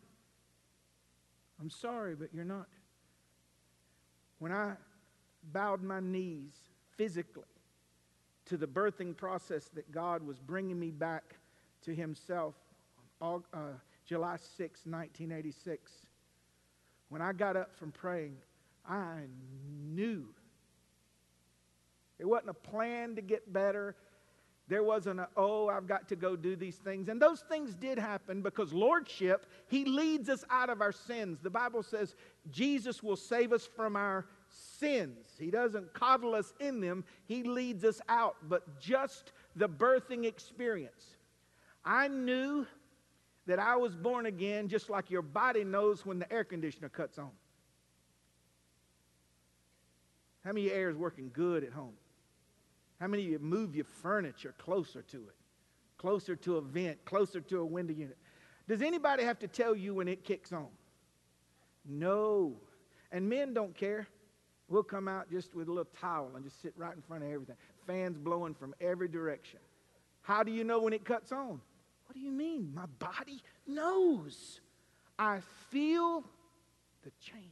I'm 1.62 1.70
sorry, 1.70 2.16
but 2.16 2.34
you're 2.34 2.44
not. 2.44 2.68
When 4.40 4.52
I 4.52 4.74
bowed 5.54 5.82
my 5.82 6.00
knees 6.02 6.56
physically 6.98 7.44
to 8.46 8.58
the 8.58 8.68
birthing 8.68 9.16
process 9.16 9.70
that 9.74 9.92
God 9.92 10.26
was 10.26 10.40
bringing 10.40 10.80
me 10.80 10.92
back 10.92 11.36
to 11.84 11.94
Himself, 11.94 12.56
all, 13.22 13.44
uh, 13.54 13.74
July 14.06 14.36
6, 14.36 14.60
1986, 14.86 15.92
when 17.10 17.22
I 17.22 17.32
got 17.32 17.56
up 17.56 17.76
from 17.78 17.92
praying, 17.92 18.36
I 18.88 19.22
knew 19.94 20.26
it 22.20 22.26
wasn't 22.26 22.50
a 22.50 22.54
plan 22.54 23.16
to 23.16 23.22
get 23.22 23.52
better. 23.52 23.96
There 24.68 24.84
wasn't 24.84 25.20
a, 25.20 25.28
oh, 25.36 25.68
I've 25.68 25.88
got 25.88 26.08
to 26.10 26.16
go 26.16 26.36
do 26.36 26.56
these 26.56 26.78
things. 26.78 27.10
And 27.10 27.22
those 27.22 27.42
things 27.42 27.76
did 27.76 28.00
happen 28.00 28.42
because 28.42 28.72
Lordship, 28.72 29.46
He 29.68 29.86
leads 29.86 30.30
us 30.30 30.46
out 30.50 30.70
of 30.70 30.82
our 30.82 30.92
sins. 30.92 31.40
The 31.42 31.50
Bible 31.50 31.84
says 31.84 32.16
Jesus 32.50 33.04
will 33.04 33.18
save 33.18 33.52
us 33.52 33.68
from 33.76 33.96
our 33.96 34.26
sins. 34.54 35.28
He 35.40 35.52
doesn't 35.52 35.94
coddle 35.94 36.36
us 36.36 36.54
in 36.60 36.82
them, 36.82 37.04
He 37.26 37.44
leads 37.44 37.84
us 37.84 38.02
out. 38.10 38.36
But 38.48 38.80
just 38.80 39.32
the 39.56 39.68
birthing 39.68 40.26
experience. 40.26 41.16
I 41.86 42.08
knew 42.08 42.66
that 43.46 43.60
I 43.60 43.76
was 43.76 43.96
born 43.96 44.26
again 44.26 44.70
just 44.70 44.90
like 44.90 45.12
your 45.12 45.22
body 45.22 45.64
knows 45.64 46.06
when 46.06 46.20
the 46.20 46.32
air 46.32 46.44
conditioner 46.44 46.90
cuts 46.90 47.18
on. 47.18 47.32
How 50.46 50.52
many 50.52 50.72
air 50.72 50.90
is 50.90 50.98
working 50.98 51.30
good 51.34 51.64
at 51.64 51.72
home? 51.72 51.94
How 53.00 53.08
many 53.08 53.26
of 53.26 53.32
you 53.32 53.40
move 53.40 53.76
your 53.76 53.86
furniture 53.86 54.54
closer 54.58 55.02
to 55.02 55.18
it? 55.18 55.36
Closer 55.98 56.36
to 56.38 56.58
a 56.58 56.62
vent, 56.62 57.04
closer 57.06 57.42
to 57.42 57.60
a 57.60 57.66
window 57.66 57.94
unit. 57.94 58.18
Does 58.68 58.82
anybody 58.82 59.24
have 59.24 59.40
to 59.40 59.48
tell 59.48 59.76
you 59.76 59.96
when 59.96 60.08
it 60.08 60.24
kicks 60.24 60.52
on? 60.52 60.68
No. 61.86 62.56
And 63.12 63.28
men 63.28 63.54
don't 63.54 63.76
care. 63.76 64.08
We'll 64.74 64.82
come 64.82 65.08
out 65.08 65.30
just 65.30 65.54
with 65.54 65.68
a 65.68 65.72
little 65.72 65.92
towel 66.02 66.32
and 66.34 66.44
just 66.44 66.60
sit 66.64 66.74
right 66.76 66.96
in 66.96 67.02
front 67.04 67.24
of 67.24 67.30
everything. 67.30 67.58
Fans 67.86 68.18
blowing 68.18 68.56
from 68.56 68.74
every 68.82 69.08
direction. 69.08 69.60
How 70.24 70.42
do 70.42 70.52
you 70.52 70.64
know 70.64 70.82
when 70.82 70.94
it 70.94 71.06
cuts 71.06 71.32
on? 71.32 71.62
What 72.08 72.16
do 72.16 72.20
you 72.20 72.32
mean? 72.32 72.72
My 72.74 72.88
body 72.98 73.44
knows. 73.68 74.62
I 75.20 75.42
feel 75.70 76.24
the 77.04 77.12
change. 77.22 77.46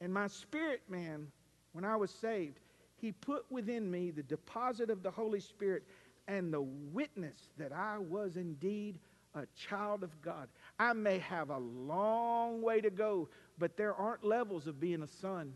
And 0.00 0.14
my 0.14 0.28
spirit 0.28 0.82
man, 0.88 1.26
when 1.72 1.84
I 1.84 1.96
was 1.96 2.12
saved, 2.12 2.60
he 3.00 3.10
put 3.10 3.44
within 3.50 3.90
me 3.90 4.12
the 4.12 4.22
deposit 4.22 4.90
of 4.90 5.02
the 5.02 5.10
Holy 5.10 5.40
Spirit 5.40 5.82
and 6.28 6.54
the 6.54 6.62
witness 6.62 7.48
that 7.58 7.72
I 7.72 7.98
was 7.98 8.36
indeed 8.36 9.00
a 9.34 9.46
child 9.68 10.02
of 10.02 10.20
God. 10.22 10.48
I 10.78 10.92
may 10.92 11.18
have 11.18 11.50
a 11.50 11.58
long 11.58 12.62
way 12.62 12.80
to 12.80 12.90
go, 12.90 13.28
but 13.58 13.76
there 13.76 13.94
aren't 13.94 14.24
levels 14.24 14.66
of 14.66 14.80
being 14.80 15.02
a 15.02 15.06
son. 15.06 15.52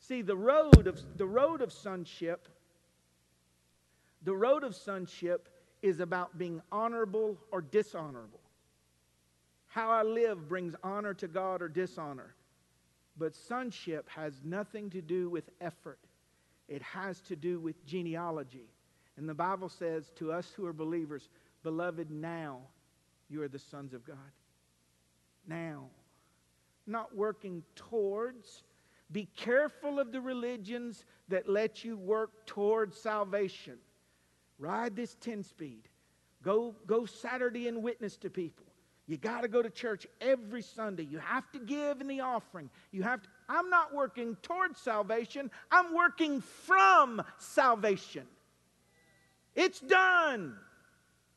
See, 0.00 0.22
the 0.22 0.36
road 0.36 0.86
of, 0.86 1.00
the 1.16 1.26
road 1.26 1.60
of 1.60 1.72
sonship, 1.72 2.48
the 4.22 4.34
road 4.34 4.64
of 4.64 4.74
sonship 4.74 5.48
is 5.82 6.00
about 6.00 6.38
being 6.38 6.60
honorable 6.72 7.38
or 7.52 7.60
dishonorable. 7.60 8.40
How 9.68 9.90
I 9.90 10.02
live 10.02 10.48
brings 10.48 10.74
honor 10.82 11.14
to 11.14 11.28
God 11.28 11.62
or 11.62 11.68
dishonor. 11.68 12.34
But 13.16 13.34
sonship 13.34 14.08
has 14.10 14.40
nothing 14.44 14.90
to 14.90 15.02
do 15.02 15.28
with 15.28 15.50
effort, 15.60 15.98
it 16.68 16.82
has 16.82 17.20
to 17.22 17.36
do 17.36 17.60
with 17.60 17.84
genealogy. 17.86 18.70
And 19.16 19.28
the 19.28 19.34
Bible 19.34 19.68
says 19.68 20.12
to 20.16 20.30
us 20.30 20.52
who 20.56 20.64
are 20.66 20.72
believers, 20.72 21.28
Beloved, 21.64 22.08
now 22.08 22.60
you 23.28 23.42
are 23.42 23.48
the 23.48 23.58
sons 23.58 23.92
of 23.92 24.04
God. 24.06 24.16
Now. 25.46 25.88
Not 26.88 27.14
working 27.14 27.62
towards. 27.76 28.64
Be 29.12 29.28
careful 29.36 30.00
of 30.00 30.10
the 30.10 30.20
religions 30.20 31.04
that 31.28 31.48
let 31.48 31.84
you 31.84 31.96
work 31.96 32.46
towards 32.46 32.98
salvation. 32.98 33.78
Ride 34.58 34.96
this 34.96 35.16
10 35.20 35.44
speed. 35.44 35.88
Go, 36.42 36.74
go 36.86 37.06
Saturday 37.06 37.68
and 37.68 37.82
witness 37.82 38.16
to 38.18 38.30
people. 38.30 38.66
You 39.06 39.16
got 39.16 39.40
to 39.40 39.48
go 39.48 39.62
to 39.62 39.70
church 39.70 40.06
every 40.20 40.60
Sunday. 40.60 41.04
You 41.04 41.18
have 41.18 41.50
to 41.52 41.58
give 41.58 42.02
in 42.02 42.08
the 42.08 42.20
offering. 42.20 42.68
You 42.90 43.02
have 43.02 43.22
to, 43.22 43.28
I'm 43.48 43.70
not 43.70 43.94
working 43.94 44.36
towards 44.42 44.78
salvation. 44.80 45.50
I'm 45.72 45.94
working 45.94 46.42
from 46.42 47.22
salvation. 47.38 48.24
It's 49.54 49.80
done. 49.80 50.54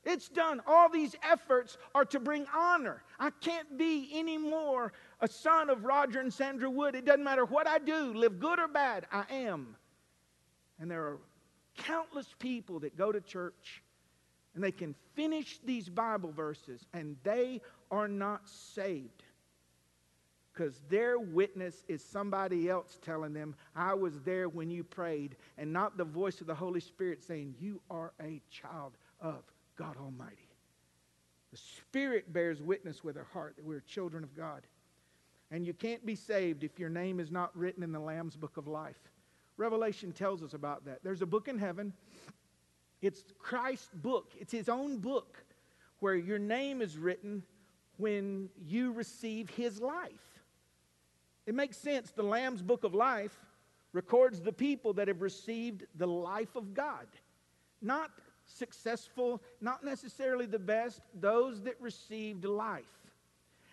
It's 0.04 0.28
done. 0.28 0.62
All 0.68 0.90
these 0.90 1.16
efforts 1.24 1.78
are 1.96 2.06
to 2.06 2.20
bring 2.20 2.46
honor. 2.54 3.04
I 3.20 3.30
can't 3.30 3.78
be 3.78 4.10
anymore 4.16 4.92
a 5.22 5.28
son 5.28 5.70
of 5.70 5.86
Roger 5.86 6.20
and 6.20 6.34
Sandra 6.34 6.70
Wood. 6.70 6.96
It 6.96 7.06
doesn't 7.06 7.24
matter 7.24 7.46
what 7.46 7.68
I 7.68 7.78
do, 7.78 8.14
live 8.14 8.40
good 8.40 8.60
or 8.60 8.68
bad, 8.68 9.06
I 9.12 9.24
am. 9.30 9.76
And 10.80 10.90
there 10.90 11.04
are 11.04 11.20
countless 11.78 12.28
people 12.40 12.80
that 12.80 12.98
go 12.98 13.12
to 13.12 13.22
church 13.22 13.84
and 14.56 14.64
they 14.64 14.72
can 14.72 14.96
finish 15.16 15.60
these 15.64 15.88
Bible 15.88 16.32
verses 16.32 16.86
and 16.94 17.16
they 17.24 17.62
are 17.92 18.08
not 18.08 18.50
saved 18.50 19.24
because 20.54 20.82
their 20.90 21.18
witness 21.18 21.84
is 21.88 22.04
somebody 22.04 22.70
else 22.70 23.00
telling 23.02 23.34
them, 23.34 23.56
I 23.76 23.94
was 23.94 24.20
there 24.22 24.50
when 24.50 24.70
you 24.70 24.84
prayed, 24.84 25.38
and 25.58 25.72
not 25.72 25.98
the 25.98 26.04
voice 26.04 26.42
of 26.42 26.48
the 26.48 26.56
Holy 26.56 26.82
Spirit 26.82 27.24
saying, 27.24 27.56
You 27.60 27.82
are 27.90 28.12
a 28.22 28.42
child 28.50 28.94
of 29.22 29.44
God 29.78 29.96
Almighty. 29.98 30.50
The 31.52 31.58
Spirit 31.58 32.32
bears 32.32 32.62
witness 32.62 33.04
with 33.04 33.18
our 33.18 33.28
heart 33.34 33.56
that 33.56 33.66
we're 33.66 33.82
children 33.82 34.24
of 34.24 34.36
God. 34.36 34.62
And 35.52 35.68
you 35.68 35.74
can't 35.74 36.06
be 36.06 36.16
saved 36.16 36.64
if 36.64 36.80
your 36.80 36.90
name 36.90 37.20
is 37.20 37.30
not 37.30 37.56
written 37.56 37.84
in 37.84 37.92
the 37.92 38.00
Lamb's 38.00 38.38
book 38.38 38.58
of 38.58 38.68
life. 38.68 39.12
Revelation 39.58 40.12
tells 40.14 40.42
us 40.42 40.54
about 40.54 40.86
that. 40.86 41.04
There's 41.04 41.22
a 41.22 41.26
book 41.26 41.48
in 41.48 41.58
heaven 41.58 41.94
it's 43.02 43.24
Christ's 43.40 43.90
book, 43.96 44.32
it's 44.40 44.52
his 44.52 44.70
own 44.70 45.00
book 45.00 45.44
where 46.00 46.16
your 46.16 46.40
name 46.40 46.82
is 46.82 46.98
written 46.98 47.44
when 47.98 48.50
you 48.64 48.92
receive 48.92 49.50
his 49.50 49.82
life. 49.82 50.40
It 51.46 51.56
makes 51.56 51.78
sense. 51.78 52.12
The 52.12 52.24
Lamb's 52.24 52.62
book 52.62 52.84
of 52.84 52.94
life 52.94 53.38
records 53.94 54.40
the 54.40 54.54
people 54.54 54.94
that 54.94 55.08
have 55.08 55.22
received 55.22 55.86
the 55.96 56.08
life 56.08 56.56
of 56.56 56.74
God. 56.74 57.08
Not 57.82 58.12
successful, 58.46 59.42
not 59.60 59.84
necessarily 59.84 60.46
the 60.46 60.60
best, 60.60 61.02
those 61.20 61.62
that 61.64 61.80
received 61.82 62.46
life. 62.46 62.86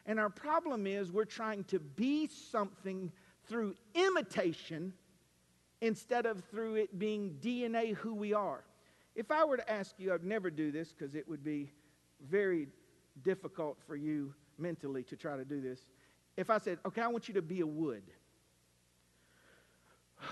And 0.09 0.19
our 0.19 0.31
problem 0.31 0.87
is 0.87 1.13
we're 1.13 1.27
trying 1.27 1.65
to 1.65 1.79
be 1.79 2.29
something 2.29 3.13
through 3.47 3.75
imitation 3.95 4.95
instead 5.83 6.25
of 6.25 6.43
through 6.51 6.77
it 6.77 6.99
being 6.99 7.37
DNA 7.43 7.95
who 7.95 8.15
we 8.15 8.33
are. 8.33 8.65
If 9.15 9.31
I 9.31 9.45
were 9.45 9.59
to 9.59 9.71
ask 9.71 9.95
you, 9.99 10.15
I'd 10.15 10.25
never 10.25 10.51
do 10.51 10.73
this 10.73 10.93
because 10.93 11.15
it 11.15 11.29
would 11.29 11.45
be 11.45 11.71
very 12.27 12.69
difficult 13.23 13.77
for 13.87 13.97
you 13.97 14.33
mentally 14.57 15.03
to 15.05 15.17
try 15.17 15.37
to 15.37 15.45
do 15.45 15.61
this. 15.61 15.81
If 16.39 16.49
I 16.49 16.57
said, 16.57 16.79
okay, 16.87 17.03
I 17.03 17.09
want 17.09 17.29
you 17.29 17.35
to 17.35 17.43
be 17.43 17.61
a 17.61 17.67
wood 17.67 18.05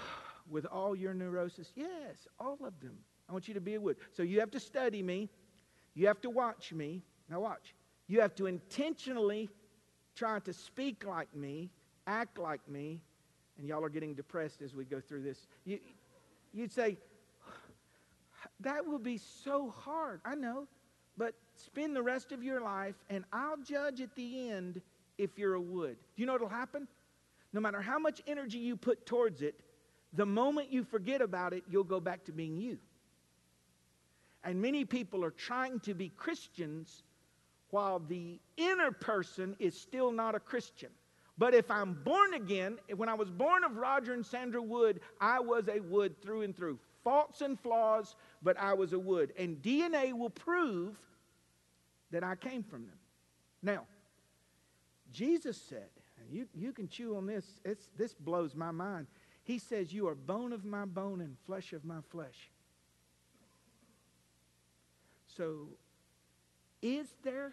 with 0.50 0.64
all 0.64 0.96
your 0.96 1.12
neurosis, 1.12 1.72
yes, 1.76 2.26
all 2.40 2.58
of 2.64 2.80
them. 2.80 2.96
I 3.28 3.32
want 3.32 3.46
you 3.46 3.54
to 3.54 3.60
be 3.60 3.74
a 3.74 3.80
wood. 3.80 3.98
So 4.12 4.22
you 4.22 4.40
have 4.40 4.50
to 4.52 4.60
study 4.60 5.02
me, 5.02 5.28
you 5.94 6.06
have 6.06 6.22
to 6.22 6.30
watch 6.30 6.72
me. 6.72 7.02
Now, 7.28 7.40
watch. 7.40 7.74
You 8.06 8.20
have 8.20 8.36
to 8.36 8.46
intentionally 8.46 9.50
try 10.16 10.40
to 10.40 10.52
speak 10.52 11.04
like 11.06 11.32
me, 11.34 11.70
act 12.06 12.38
like 12.38 12.66
me, 12.68 13.00
and 13.58 13.68
y'all 13.68 13.84
are 13.84 13.88
getting 13.88 14.14
depressed 14.14 14.62
as 14.62 14.74
we 14.74 14.84
go 14.84 15.00
through 15.00 15.22
this. 15.22 15.46
You, 15.64 15.78
you'd 16.52 16.72
say, 16.72 16.96
that 18.60 18.86
will 18.86 18.98
be 18.98 19.18
so 19.18 19.72
hard. 19.84 20.20
I 20.24 20.34
know. 20.34 20.66
But 21.18 21.34
spend 21.56 21.96
the 21.96 22.02
rest 22.02 22.32
of 22.32 22.42
your 22.42 22.60
life, 22.60 22.94
and 23.08 23.24
I'll 23.32 23.56
judge 23.58 24.00
at 24.00 24.14
the 24.16 24.50
end 24.50 24.82
if 25.16 25.38
you're 25.38 25.54
a 25.54 25.60
wood. 25.60 25.96
Do 26.14 26.22
you 26.22 26.26
know 26.26 26.32
what'll 26.32 26.48
happen? 26.48 26.86
No 27.52 27.60
matter 27.60 27.80
how 27.80 27.98
much 27.98 28.20
energy 28.26 28.58
you 28.58 28.76
put 28.76 29.06
towards 29.06 29.40
it, 29.40 29.58
the 30.12 30.26
moment 30.26 30.70
you 30.70 30.84
forget 30.84 31.22
about 31.22 31.52
it, 31.52 31.64
you'll 31.70 31.84
go 31.84 32.00
back 32.00 32.24
to 32.24 32.32
being 32.32 32.56
you. 32.56 32.78
And 34.44 34.60
many 34.60 34.84
people 34.84 35.24
are 35.24 35.30
trying 35.30 35.80
to 35.80 35.94
be 35.94 36.10
Christians 36.10 37.02
while 37.70 37.98
the 37.98 38.38
inner 38.56 38.90
person 38.90 39.56
is 39.58 39.78
still 39.78 40.10
not 40.10 40.34
a 40.34 40.40
Christian. 40.40 40.90
But 41.38 41.52
if 41.52 41.70
I'm 41.70 41.94
born 42.04 42.34
again, 42.34 42.78
when 42.96 43.08
I 43.08 43.14
was 43.14 43.30
born 43.30 43.64
of 43.64 43.76
Roger 43.76 44.14
and 44.14 44.24
Sandra 44.24 44.62
Wood, 44.62 45.00
I 45.20 45.38
was 45.40 45.68
a 45.68 45.80
wood 45.80 46.20
through 46.22 46.42
and 46.42 46.56
through 46.56 46.78
faults 47.04 47.40
and 47.42 47.60
flaws, 47.60 48.16
but 48.42 48.58
I 48.58 48.72
was 48.72 48.92
a 48.92 48.98
wood. 48.98 49.32
And 49.38 49.60
DNA 49.62 50.12
will 50.12 50.30
prove 50.30 50.96
that 52.10 52.24
I 52.24 52.34
came 52.36 52.62
from 52.62 52.86
them. 52.86 52.96
Now, 53.62 53.82
Jesus 55.12 55.60
said, 55.60 55.88
and 56.18 56.32
you, 56.32 56.46
you 56.54 56.72
can 56.72 56.88
chew 56.88 57.16
on 57.16 57.26
this, 57.26 57.60
it's, 57.64 57.88
this 57.96 58.14
blows 58.14 58.54
my 58.54 58.70
mind. 58.70 59.06
He 59.44 59.58
says, 59.58 59.92
You 59.92 60.08
are 60.08 60.14
bone 60.14 60.52
of 60.52 60.64
my 60.64 60.84
bone 60.84 61.20
and 61.20 61.36
flesh 61.46 61.72
of 61.72 61.84
my 61.84 62.00
flesh. 62.10 62.50
So, 65.36 65.68
is 66.86 67.08
there 67.24 67.52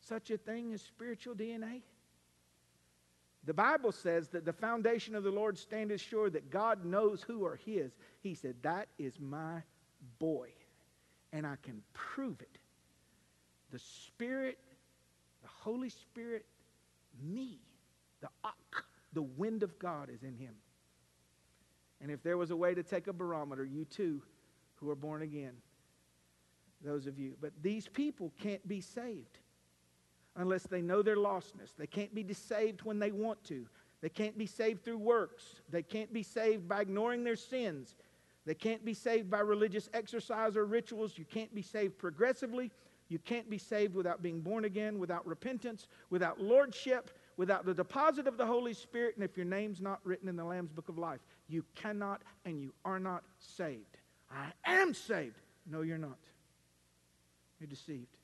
such 0.00 0.30
a 0.30 0.38
thing 0.38 0.72
as 0.72 0.80
spiritual 0.80 1.34
DNA? 1.34 1.82
The 3.44 3.54
Bible 3.54 3.92
says 3.92 4.28
that 4.30 4.44
the 4.44 4.52
foundation 4.52 5.14
of 5.14 5.22
the 5.22 5.30
Lord 5.30 5.58
standeth 5.58 6.00
sure 6.00 6.30
that 6.30 6.50
God 6.50 6.84
knows 6.84 7.22
who 7.22 7.44
are 7.44 7.56
his. 7.56 7.92
He 8.20 8.34
said, 8.34 8.56
That 8.62 8.88
is 8.98 9.20
my 9.20 9.62
boy, 10.18 10.48
and 11.32 11.46
I 11.46 11.56
can 11.62 11.82
prove 11.92 12.40
it. 12.40 12.58
The 13.70 13.78
Spirit, 13.78 14.58
the 15.42 15.48
Holy 15.48 15.90
Spirit, 15.90 16.46
me, 17.22 17.60
the 18.20 18.28
Ak, 18.42 18.84
the 19.12 19.22
wind 19.22 19.62
of 19.62 19.78
God 19.78 20.08
is 20.10 20.22
in 20.22 20.34
him. 20.34 20.54
And 22.00 22.10
if 22.10 22.22
there 22.22 22.36
was 22.36 22.50
a 22.50 22.56
way 22.56 22.74
to 22.74 22.82
take 22.82 23.06
a 23.06 23.12
barometer, 23.12 23.64
you 23.64 23.84
too, 23.84 24.22
who 24.76 24.90
are 24.90 24.96
born 24.96 25.22
again, 25.22 25.52
those 26.84 27.06
of 27.06 27.18
you. 27.18 27.34
But 27.40 27.52
these 27.62 27.88
people 27.88 28.32
can't 28.40 28.66
be 28.66 28.80
saved 28.80 29.38
unless 30.36 30.64
they 30.64 30.82
know 30.82 31.02
their 31.02 31.16
lostness. 31.16 31.74
They 31.76 31.86
can't 31.86 32.14
be 32.14 32.32
saved 32.32 32.82
when 32.82 32.98
they 32.98 33.10
want 33.10 33.42
to. 33.44 33.66
They 34.02 34.08
can't 34.08 34.36
be 34.36 34.46
saved 34.46 34.84
through 34.84 34.98
works. 34.98 35.44
They 35.70 35.82
can't 35.82 36.12
be 36.12 36.22
saved 36.22 36.68
by 36.68 36.82
ignoring 36.82 37.24
their 37.24 37.36
sins. 37.36 37.94
They 38.44 38.54
can't 38.54 38.84
be 38.84 38.94
saved 38.94 39.30
by 39.30 39.40
religious 39.40 39.88
exercise 39.92 40.56
or 40.56 40.66
rituals. 40.66 41.18
You 41.18 41.24
can't 41.24 41.52
be 41.54 41.62
saved 41.62 41.98
progressively. 41.98 42.70
You 43.08 43.18
can't 43.18 43.48
be 43.48 43.58
saved 43.58 43.94
without 43.94 44.22
being 44.22 44.40
born 44.40 44.64
again, 44.64 44.98
without 44.98 45.26
repentance, 45.26 45.88
without 46.10 46.40
lordship, 46.40 47.10
without 47.36 47.64
the 47.64 47.74
deposit 47.74 48.26
of 48.26 48.36
the 48.36 48.46
Holy 48.46 48.74
Spirit, 48.74 49.14
and 49.14 49.24
if 49.24 49.36
your 49.36 49.46
name's 49.46 49.80
not 49.80 50.00
written 50.04 50.28
in 50.28 50.36
the 50.36 50.44
Lamb's 50.44 50.72
book 50.72 50.88
of 50.88 50.98
life. 50.98 51.20
You 51.48 51.64
cannot 51.74 52.22
and 52.44 52.60
you 52.60 52.72
are 52.84 52.98
not 52.98 53.22
saved. 53.38 53.98
I 54.30 54.52
am 54.64 54.92
saved. 54.92 55.40
No, 55.70 55.82
you're 55.82 55.98
not. 55.98 56.18
You're 57.60 57.68
deceived. 57.68 58.16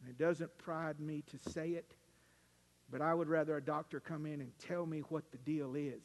And 0.00 0.10
it 0.10 0.18
doesn't 0.18 0.56
pride 0.58 1.00
me 1.00 1.22
to 1.30 1.50
say 1.50 1.70
it, 1.70 1.94
but 2.90 3.00
I 3.00 3.14
would 3.14 3.28
rather 3.28 3.56
a 3.56 3.62
doctor 3.62 4.00
come 4.00 4.26
in 4.26 4.40
and 4.40 4.52
tell 4.58 4.86
me 4.86 5.00
what 5.08 5.30
the 5.32 5.38
deal 5.38 5.74
is 5.74 6.04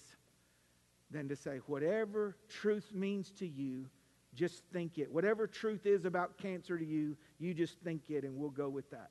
than 1.12 1.28
to 1.28 1.36
say, 1.36 1.58
whatever 1.68 2.36
truth 2.48 2.92
means 2.94 3.32
to 3.32 3.48
you, 3.48 3.88
just 4.36 4.64
think 4.72 4.98
it. 4.98 5.12
Whatever 5.12 5.48
truth 5.48 5.86
is 5.86 6.06
about 6.06 6.38
cancer 6.38 6.78
to 6.78 6.86
you, 6.86 7.18
you 7.40 7.54
just 7.54 7.80
think 7.80 8.04
it, 8.10 8.24
and 8.24 8.38
we'll 8.38 8.52
go 8.52 8.70
with 8.70 8.90
that. 8.92 9.10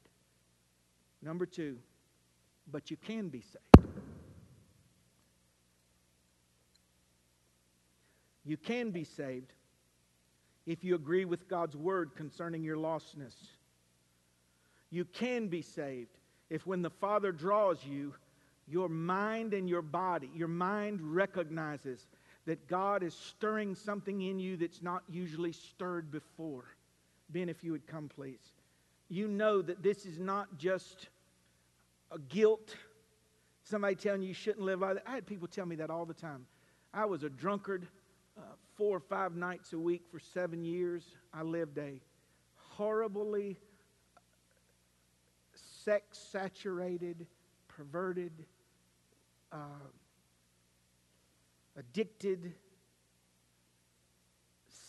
Number 1.22 1.44
two, 1.44 1.76
but 2.70 2.90
you 2.90 2.96
can 2.96 3.28
be 3.28 3.40
saved. 3.40 3.88
You 8.44 8.57
can 8.57 8.90
be 8.92 9.04
saved 9.04 9.52
if 10.68 10.85
you 10.85 10.94
agree 10.94 11.24
with 11.24 11.48
God's 11.48 11.74
word 11.74 12.14
concerning 12.14 12.62
your 12.62 12.76
lostness. 12.76 13.35
You 14.90 15.07
can 15.07 15.48
be 15.48 15.62
saved 15.62 16.18
if, 16.50 16.66
when 16.66 16.83
the 16.83 16.90
Father 16.90 17.33
draws 17.33 17.83
you, 17.85 18.14
your 18.66 18.90
mind 18.90 19.54
and 19.54 19.66
your 19.66 19.81
body, 19.81 20.31
your 20.35 20.48
mind 20.48 21.00
recognizes 21.00 22.07
that 22.44 22.68
God 22.68 23.02
is 23.02 23.14
stirring 23.14 23.74
something 23.74 24.20
in 24.20 24.38
you 24.38 24.59
that's 24.59 24.83
not 24.83 25.02
usually 25.09 25.52
stirred 25.52 26.11
before. 26.11 26.64
Ben, 27.31 27.48
if 27.48 27.64
you 27.64 27.72
would 27.72 27.87
come, 27.87 28.11
please. 28.14 28.52
You 29.09 29.26
know 29.26 29.62
that 29.62 29.83
this 29.83 30.04
is 30.04 30.18
not 30.18 30.59
just 30.59 31.09
a 32.11 32.18
guilt, 32.18 32.76
somebody 33.64 33.94
telling 33.94 34.20
you 34.20 34.28
you 34.28 34.35
shouldn't 34.35 34.64
live. 34.64 34.81
Like 34.81 34.96
that. 34.96 35.04
I 35.09 35.14
had 35.14 35.26
people 35.26 35.48
tell 35.48 35.64
me 35.64 35.76
that 35.76 35.88
all 35.88 36.04
the 36.04 36.12
time. 36.12 36.44
I 36.92 37.07
was 37.07 37.22
a 37.22 37.31
drunkard 37.31 37.88
uh, 38.38 38.42
four 38.77 38.96
or 38.96 39.01
five 39.01 39.35
nights 39.35 39.72
a 39.72 39.79
week 39.79 40.03
for 40.11 40.18
seven 40.18 40.64
years. 40.64 41.05
I 41.35 41.42
lived 41.42 41.79
a 41.79 42.01
horribly 42.57 43.59
sex 45.85 46.18
saturated, 46.18 47.27
perverted, 47.66 48.33
uh, 49.53 49.57
addicted, 51.77 52.53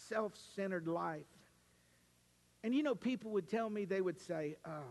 self 0.08 0.34
centered 0.56 0.88
life. 0.88 1.26
And 2.64 2.76
you 2.76 2.84
know, 2.84 2.96
people 2.96 3.32
would 3.32 3.48
tell 3.48 3.70
me, 3.70 3.86
they 3.86 4.02
would 4.02 4.20
say, 4.20 4.58
uh, 4.66 4.82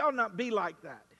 ought 0.00 0.14
not 0.14 0.36
be 0.36 0.50
like 0.50 0.82
that. 0.82 1.11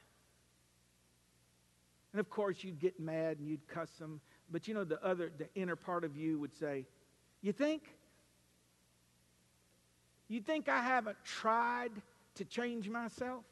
And 2.12 2.20
of 2.20 2.28
course, 2.28 2.62
you'd 2.62 2.78
get 2.78 3.00
mad 3.00 3.38
and 3.38 3.48
you'd 3.48 3.66
cuss 3.68 3.90
them. 3.92 4.20
But 4.50 4.68
you 4.68 4.74
know, 4.74 4.84
the 4.84 5.02
other, 5.04 5.32
the 5.36 5.48
inner 5.54 5.76
part 5.76 6.04
of 6.04 6.16
you 6.16 6.38
would 6.38 6.54
say, 6.54 6.86
You 7.40 7.52
think? 7.52 7.82
You 10.28 10.40
think 10.40 10.68
I 10.68 10.82
haven't 10.82 11.16
tried 11.24 11.90
to 12.36 12.44
change 12.44 12.88
myself? 12.88 13.44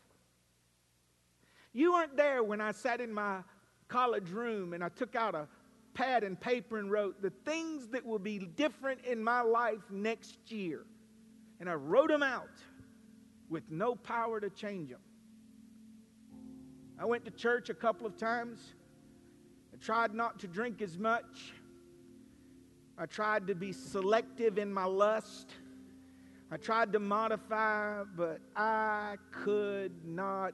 You 1.73 1.92
weren't 1.92 2.16
there 2.16 2.42
when 2.42 2.61
I 2.61 2.73
sat 2.73 3.01
in 3.01 3.12
my 3.12 3.40
college 3.88 4.31
room 4.31 4.73
and 4.73 4.83
I 4.83 4.88
took 4.88 5.14
out 5.14 5.35
a 5.35 5.46
pad 5.94 6.25
and 6.25 6.40
paper 6.40 6.79
and 6.79 6.90
wrote 6.90 7.20
the 7.20 7.31
things 7.44 7.88
that 7.88 8.05
will 8.05 8.18
be 8.18 8.38
different 8.38 9.05
in 9.05 9.23
my 9.23 9.42
life 9.42 9.90
next 9.90 10.51
year. 10.51 10.85
And 11.59 11.68
I 11.68 11.75
wrote 11.75 12.09
them 12.09 12.23
out 12.23 12.49
with 13.49 13.64
no 13.70 13.94
power 13.94 14.40
to 14.40 14.49
change 14.51 14.90
them. 14.90 15.01
I 17.01 17.07
went 17.07 17.25
to 17.25 17.31
church 17.31 17.71
a 17.71 17.75
couple 17.75 18.07
of 18.07 18.19
times. 18.19 18.75
I 19.73 19.83
tried 19.83 20.13
not 20.13 20.39
to 20.41 20.47
drink 20.47 20.83
as 20.83 20.99
much. 20.99 21.55
I 22.99 23.07
tried 23.07 23.47
to 23.47 23.55
be 23.55 23.73
selective 23.73 24.59
in 24.59 24.71
my 24.71 24.85
lust. 24.85 25.55
I 26.51 26.59
tried 26.59 26.93
to 26.93 26.99
modify, 26.99 28.03
but 28.15 28.41
I 28.55 29.17
could 29.33 29.93
not 30.05 30.53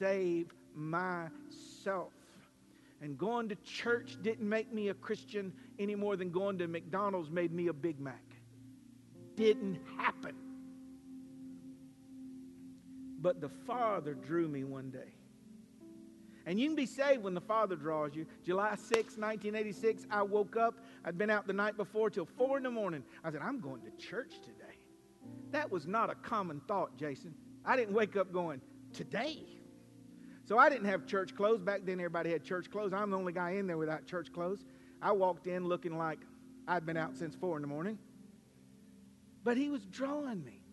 save 0.00 0.52
myself. 0.74 2.12
And 3.00 3.16
going 3.16 3.48
to 3.50 3.54
church 3.56 4.16
didn't 4.20 4.48
make 4.48 4.72
me 4.72 4.88
a 4.88 4.94
Christian 4.94 5.52
any 5.78 5.94
more 5.94 6.16
than 6.16 6.32
going 6.32 6.58
to 6.58 6.66
McDonald's 6.66 7.30
made 7.30 7.52
me 7.52 7.68
a 7.68 7.72
Big 7.72 8.00
Mac. 8.00 8.24
Didn't 9.36 9.78
happen. 9.96 10.34
But 13.20 13.40
the 13.40 13.50
Father 13.64 14.14
drew 14.14 14.48
me 14.48 14.64
one 14.64 14.90
day. 14.90 15.12
And 16.46 16.60
you 16.60 16.66
can 16.66 16.76
be 16.76 16.86
saved 16.86 17.22
when 17.22 17.34
the 17.34 17.40
Father 17.40 17.74
draws 17.74 18.14
you. 18.14 18.26
July 18.44 18.74
6, 18.74 18.92
1986, 18.92 20.06
I 20.10 20.22
woke 20.22 20.56
up. 20.56 20.74
I'd 21.04 21.16
been 21.16 21.30
out 21.30 21.46
the 21.46 21.52
night 21.52 21.76
before 21.76 22.10
till 22.10 22.26
4 22.26 22.58
in 22.58 22.62
the 22.64 22.70
morning. 22.70 23.02
I 23.22 23.30
said, 23.30 23.40
I'm 23.42 23.60
going 23.60 23.82
to 23.82 23.90
church 23.92 24.34
today. 24.42 24.78
That 25.52 25.70
was 25.70 25.86
not 25.86 26.10
a 26.10 26.14
common 26.14 26.60
thought, 26.68 26.96
Jason. 26.96 27.34
I 27.64 27.76
didn't 27.76 27.94
wake 27.94 28.16
up 28.16 28.32
going, 28.32 28.60
today. 28.92 29.46
So 30.44 30.58
I 30.58 30.68
didn't 30.68 30.86
have 30.86 31.06
church 31.06 31.34
clothes. 31.34 31.60
Back 31.60 31.80
then, 31.84 31.94
everybody 31.94 32.30
had 32.30 32.44
church 32.44 32.70
clothes. 32.70 32.92
I'm 32.92 33.10
the 33.10 33.16
only 33.16 33.32
guy 33.32 33.52
in 33.52 33.66
there 33.66 33.78
without 33.78 34.06
church 34.06 34.32
clothes. 34.32 34.64
I 35.00 35.12
walked 35.12 35.46
in 35.46 35.66
looking 35.66 35.96
like 35.96 36.18
I'd 36.68 36.84
been 36.84 36.96
out 36.98 37.16
since 37.16 37.34
four 37.34 37.56
in 37.56 37.62
the 37.62 37.68
morning. 37.68 37.98
But 39.42 39.56
he 39.56 39.70
was 39.70 39.84
drawing 39.86 40.44
me. 40.44 40.63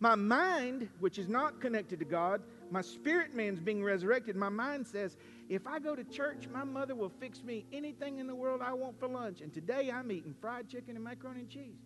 My 0.00 0.14
mind, 0.14 0.88
which 0.98 1.18
is 1.18 1.28
not 1.28 1.60
connected 1.60 1.98
to 1.98 2.06
God, 2.06 2.40
my 2.70 2.80
spirit 2.80 3.34
man's 3.34 3.60
being 3.60 3.84
resurrected. 3.84 4.34
My 4.34 4.48
mind 4.48 4.86
says, 4.86 5.18
if 5.50 5.66
I 5.66 5.78
go 5.78 5.94
to 5.94 6.04
church, 6.04 6.48
my 6.50 6.64
mother 6.64 6.94
will 6.94 7.12
fix 7.20 7.44
me 7.44 7.66
anything 7.70 8.18
in 8.18 8.26
the 8.26 8.34
world 8.34 8.62
I 8.64 8.72
want 8.72 8.98
for 8.98 9.08
lunch. 9.08 9.42
And 9.42 9.52
today 9.52 9.90
I'm 9.92 10.10
eating 10.10 10.34
fried 10.40 10.68
chicken 10.68 10.96
and 10.96 11.04
macaroni 11.04 11.40
and 11.40 11.50
cheese. 11.50 11.76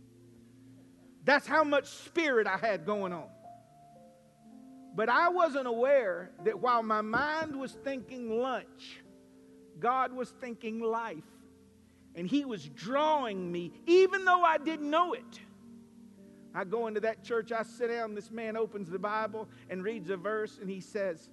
That's 1.24 1.46
how 1.46 1.64
much 1.64 1.86
spirit 1.86 2.46
I 2.46 2.56
had 2.56 2.86
going 2.86 3.12
on. 3.12 3.28
But 4.94 5.08
I 5.08 5.28
wasn't 5.30 5.66
aware 5.66 6.30
that 6.44 6.60
while 6.60 6.84
my 6.84 7.00
mind 7.00 7.58
was 7.58 7.72
thinking 7.82 8.38
lunch, 8.38 9.00
God 9.80 10.12
was 10.12 10.30
thinking 10.40 10.80
life. 10.80 11.24
And 12.14 12.28
He 12.28 12.44
was 12.44 12.68
drawing 12.68 13.50
me, 13.50 13.72
even 13.86 14.24
though 14.24 14.42
I 14.42 14.58
didn't 14.58 14.88
know 14.88 15.14
it. 15.14 15.40
I 16.54 16.64
go 16.64 16.86
into 16.86 17.00
that 17.00 17.24
church, 17.24 17.50
I 17.50 17.64
sit 17.64 17.88
down, 17.88 18.14
this 18.14 18.30
man 18.30 18.56
opens 18.56 18.88
the 18.88 18.98
Bible 18.98 19.48
and 19.68 19.82
reads 19.82 20.08
a 20.10 20.16
verse, 20.16 20.58
and 20.60 20.70
he 20.70 20.80
says, 20.80 21.30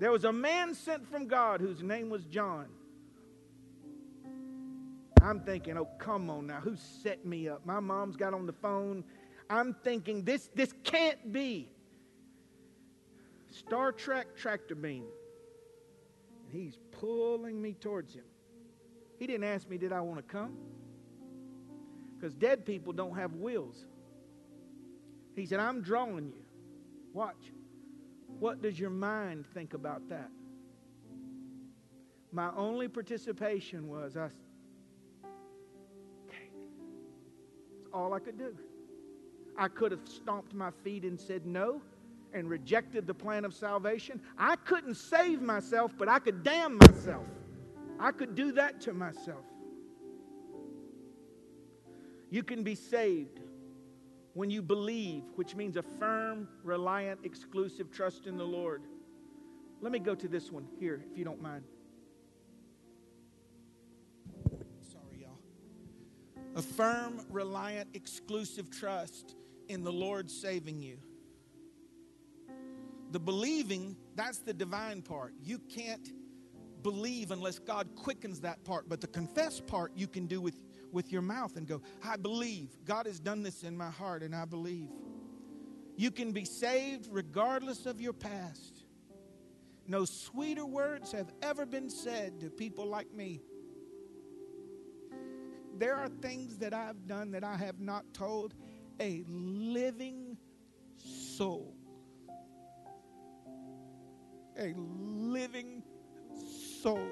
There 0.00 0.10
was 0.10 0.24
a 0.24 0.32
man 0.32 0.74
sent 0.74 1.06
from 1.06 1.26
God 1.26 1.60
whose 1.60 1.82
name 1.82 2.08
was 2.08 2.24
John. 2.24 2.66
I'm 5.24 5.40
thinking, 5.40 5.78
oh, 5.78 5.88
come 5.98 6.28
on 6.28 6.46
now, 6.46 6.60
who 6.60 6.76
set 6.76 7.24
me 7.24 7.48
up? 7.48 7.64
My 7.64 7.80
mom's 7.80 8.16
got 8.16 8.34
on 8.34 8.46
the 8.46 8.52
phone. 8.52 9.04
I'm 9.48 9.74
thinking, 9.82 10.22
this, 10.22 10.50
this 10.54 10.72
can't 10.84 11.32
be. 11.32 11.68
Star 13.50 13.92
Trek 13.92 14.36
tractor 14.36 14.74
beam. 14.74 15.04
And 16.44 16.52
he's 16.52 16.78
pulling 16.90 17.60
me 17.60 17.72
towards 17.72 18.14
him. 18.14 18.24
He 19.18 19.26
didn't 19.26 19.44
ask 19.44 19.68
me, 19.68 19.78
did 19.78 19.92
I 19.92 20.00
want 20.02 20.18
to 20.18 20.22
come? 20.22 20.56
Because 22.16 22.34
dead 22.34 22.66
people 22.66 22.92
don't 22.92 23.16
have 23.16 23.32
wills. 23.34 23.86
He 25.34 25.46
said, 25.46 25.60
I'm 25.60 25.80
drawing 25.80 26.28
you. 26.28 26.44
Watch. 27.12 27.52
What 28.38 28.62
does 28.62 28.78
your 28.78 28.90
mind 28.90 29.46
think 29.54 29.74
about 29.74 30.08
that? 30.08 30.30
My 32.32 32.50
only 32.56 32.88
participation 32.88 33.88
was 33.88 34.16
I. 34.16 34.24
Okay. 36.28 36.50
That's 37.78 37.88
all 37.92 38.12
I 38.12 38.18
could 38.18 38.38
do. 38.38 38.56
I 39.56 39.68
could 39.68 39.92
have 39.92 40.06
stomped 40.08 40.52
my 40.52 40.70
feet 40.82 41.04
and 41.04 41.20
said 41.20 41.46
no 41.46 41.80
and 42.32 42.50
rejected 42.50 43.06
the 43.06 43.14
plan 43.14 43.44
of 43.44 43.54
salvation. 43.54 44.20
I 44.36 44.56
couldn't 44.56 44.96
save 44.96 45.40
myself, 45.40 45.92
but 45.96 46.08
I 46.08 46.18
could 46.18 46.42
damn 46.42 46.76
myself. 46.78 47.26
I 48.00 48.10
could 48.10 48.34
do 48.34 48.50
that 48.52 48.80
to 48.82 48.92
myself. 48.92 49.44
You 52.30 52.42
can 52.42 52.64
be 52.64 52.74
saved 52.74 53.38
when 54.34 54.50
you 54.50 54.60
believe, 54.60 55.22
which 55.36 55.54
means 55.54 55.76
a 55.76 55.82
firm, 55.82 56.48
reliant, 56.62 57.20
exclusive 57.24 57.90
trust 57.90 58.26
in 58.26 58.36
the 58.36 58.44
Lord. 58.44 58.82
Let 59.80 59.92
me 59.92 60.00
go 60.00 60.14
to 60.14 60.28
this 60.28 60.50
one 60.50 60.66
here, 60.78 61.04
if 61.10 61.16
you 61.16 61.24
don't 61.24 61.40
mind. 61.40 61.64
Sorry, 64.80 65.20
y'all. 65.20 65.38
A 66.56 66.62
firm, 66.62 67.20
reliant, 67.30 67.88
exclusive 67.94 68.70
trust 68.70 69.36
in 69.68 69.84
the 69.84 69.92
Lord 69.92 70.30
saving 70.30 70.82
you. 70.82 70.98
The 73.12 73.20
believing, 73.20 73.96
that's 74.16 74.38
the 74.38 74.52
divine 74.52 75.00
part. 75.00 75.34
You 75.40 75.60
can't 75.60 76.12
believe 76.82 77.30
unless 77.30 77.60
God 77.60 77.88
quickens 77.94 78.40
that 78.40 78.64
part, 78.64 78.88
but 78.88 79.00
the 79.00 79.06
confess 79.06 79.60
part 79.60 79.92
you 79.94 80.08
can 80.08 80.26
do 80.26 80.40
with 80.40 80.60
with 80.94 81.12
your 81.12 81.20
mouth 81.20 81.56
and 81.56 81.66
go, 81.66 81.82
I 82.02 82.16
believe. 82.16 82.70
God 82.84 83.06
has 83.06 83.20
done 83.20 83.42
this 83.42 83.64
in 83.64 83.76
my 83.76 83.90
heart, 83.90 84.22
and 84.22 84.34
I 84.34 84.46
believe. 84.46 84.88
You 85.96 86.10
can 86.10 86.32
be 86.32 86.44
saved 86.44 87.08
regardless 87.10 87.84
of 87.84 88.00
your 88.00 88.14
past. 88.14 88.84
No 89.86 90.04
sweeter 90.06 90.64
words 90.64 91.12
have 91.12 91.30
ever 91.42 91.66
been 91.66 91.90
said 91.90 92.40
to 92.40 92.48
people 92.48 92.86
like 92.86 93.12
me. 93.12 93.42
There 95.76 95.96
are 95.96 96.08
things 96.08 96.58
that 96.58 96.72
I've 96.72 97.06
done 97.06 97.32
that 97.32 97.44
I 97.44 97.56
have 97.56 97.80
not 97.80 98.14
told 98.14 98.54
a 99.00 99.24
living 99.26 100.38
soul. 100.96 101.74
A 104.58 104.72
living 104.76 105.82
soul. 106.80 107.08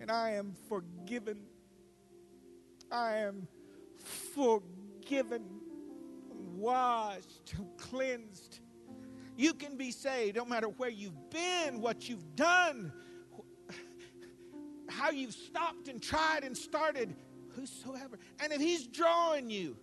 And 0.00 0.10
I 0.10 0.30
am 0.30 0.54
forgiven. 0.68 1.42
I 2.90 3.18
am 3.18 3.46
forgiven, 4.34 5.44
washed, 6.56 7.54
cleansed. 7.76 8.60
You 9.36 9.54
can 9.54 9.76
be 9.76 9.90
saved 9.90 10.36
no 10.36 10.44
matter 10.44 10.68
where 10.68 10.90
you've 10.90 11.30
been, 11.30 11.80
what 11.80 12.08
you've 12.08 12.34
done, 12.34 12.92
how 14.88 15.10
you've 15.10 15.34
stopped 15.34 15.88
and 15.88 16.02
tried 16.02 16.44
and 16.44 16.56
started, 16.56 17.14
whosoever. 17.54 18.18
And 18.42 18.52
if 18.52 18.60
He's 18.60 18.86
drawing 18.86 19.50
you, 19.50 19.76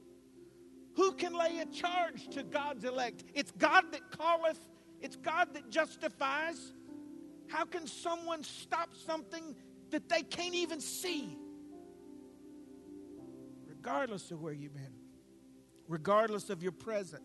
who 0.96 1.12
can 1.14 1.34
lay 1.34 1.60
a 1.60 1.66
charge 1.66 2.28
to 2.30 2.44
God's 2.44 2.84
elect? 2.84 3.24
It's 3.34 3.52
God 3.52 3.86
that 3.92 4.02
calleth, 4.18 4.60
it's 5.00 5.16
God 5.16 5.54
that 5.54 5.70
justifies. 5.70 6.74
How 7.48 7.64
can 7.64 7.88
someone 7.88 8.44
stop 8.44 8.90
something 9.06 9.56
that 9.92 10.10
they 10.10 10.22
can't 10.22 10.56
even 10.56 10.80
see. 10.80 11.38
Regardless 13.68 14.32
of 14.32 14.42
where 14.42 14.54
you've 14.54 14.74
been, 14.74 14.94
regardless 15.88 16.50
of 16.50 16.62
your 16.62 16.72
present, 16.72 17.24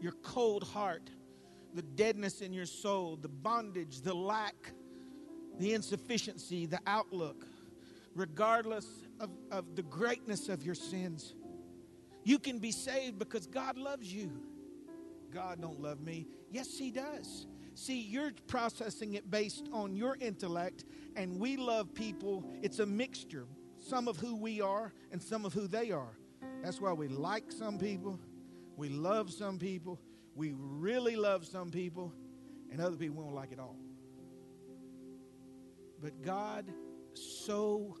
your 0.00 0.12
cold 0.22 0.62
heart, 0.62 1.10
the 1.74 1.82
deadness 1.82 2.40
in 2.40 2.52
your 2.52 2.66
soul, 2.66 3.16
the 3.16 3.28
bondage, 3.28 4.00
the 4.00 4.14
lack, 4.14 4.72
the 5.58 5.74
insufficiency, 5.74 6.66
the 6.66 6.80
outlook, 6.86 7.44
regardless 8.14 8.86
of, 9.20 9.30
of 9.50 9.76
the 9.76 9.82
greatness 9.82 10.48
of 10.48 10.62
your 10.62 10.74
sins. 10.74 11.34
You 12.24 12.38
can 12.38 12.58
be 12.58 12.72
saved 12.72 13.18
because 13.18 13.46
God 13.46 13.76
loves 13.76 14.12
you. 14.12 14.32
God 15.32 15.60
don't 15.60 15.80
love 15.80 16.00
me. 16.00 16.26
Yes, 16.50 16.76
he 16.78 16.90
does. 16.90 17.46
See, 17.76 18.00
you're 18.00 18.32
processing 18.46 19.14
it 19.14 19.30
based 19.30 19.68
on 19.70 19.94
your 19.94 20.16
intellect, 20.18 20.86
and 21.14 21.38
we 21.38 21.58
love 21.58 21.92
people. 21.92 22.42
It's 22.62 22.78
a 22.78 22.86
mixture, 22.86 23.46
some 23.78 24.08
of 24.08 24.16
who 24.16 24.34
we 24.34 24.62
are 24.62 24.94
and 25.12 25.22
some 25.22 25.44
of 25.44 25.52
who 25.52 25.68
they 25.68 25.90
are. 25.90 26.16
That's 26.62 26.80
why 26.80 26.94
we 26.94 27.08
like 27.08 27.52
some 27.52 27.76
people, 27.78 28.18
we 28.78 28.88
love 28.88 29.30
some 29.30 29.58
people, 29.58 30.00
we 30.34 30.54
really 30.56 31.16
love 31.16 31.44
some 31.44 31.68
people, 31.68 32.14
and 32.72 32.80
other 32.80 32.96
people 32.96 33.22
won't 33.22 33.34
like 33.34 33.52
it 33.52 33.60
all. 33.60 33.76
But 36.00 36.22
God 36.22 36.72
so 37.12 37.98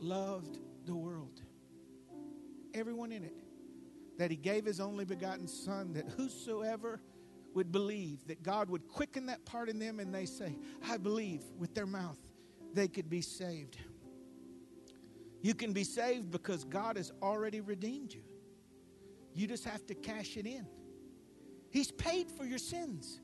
loved 0.00 0.60
the 0.86 0.94
world, 0.94 1.42
everyone 2.72 3.12
in 3.12 3.24
it, 3.24 3.36
that 4.16 4.30
He 4.30 4.38
gave 4.38 4.64
His 4.64 4.80
only 4.80 5.04
begotten 5.04 5.46
Son, 5.46 5.92
that 5.92 6.06
whosoever 6.16 7.02
would 7.54 7.72
believe, 7.72 8.26
that 8.26 8.42
God 8.42 8.70
would 8.70 8.86
quicken 8.88 9.26
that 9.26 9.44
part 9.44 9.68
in 9.68 9.78
them 9.78 10.00
and 10.00 10.14
they 10.14 10.26
say, 10.26 10.56
I 10.88 10.96
believe 10.96 11.42
with 11.58 11.74
their 11.74 11.86
mouth 11.86 12.18
they 12.72 12.88
could 12.88 13.10
be 13.10 13.20
saved. 13.20 13.76
You 15.42 15.54
can 15.54 15.72
be 15.72 15.84
saved 15.84 16.30
because 16.30 16.64
God 16.64 16.96
has 16.96 17.12
already 17.22 17.60
redeemed 17.60 18.12
you. 18.12 18.22
You 19.34 19.46
just 19.46 19.64
have 19.64 19.86
to 19.86 19.94
cash 19.94 20.36
it 20.36 20.46
in. 20.46 20.66
He's 21.70 21.90
paid 21.90 22.30
for 22.30 22.44
your 22.44 22.58
sins. 22.58 23.20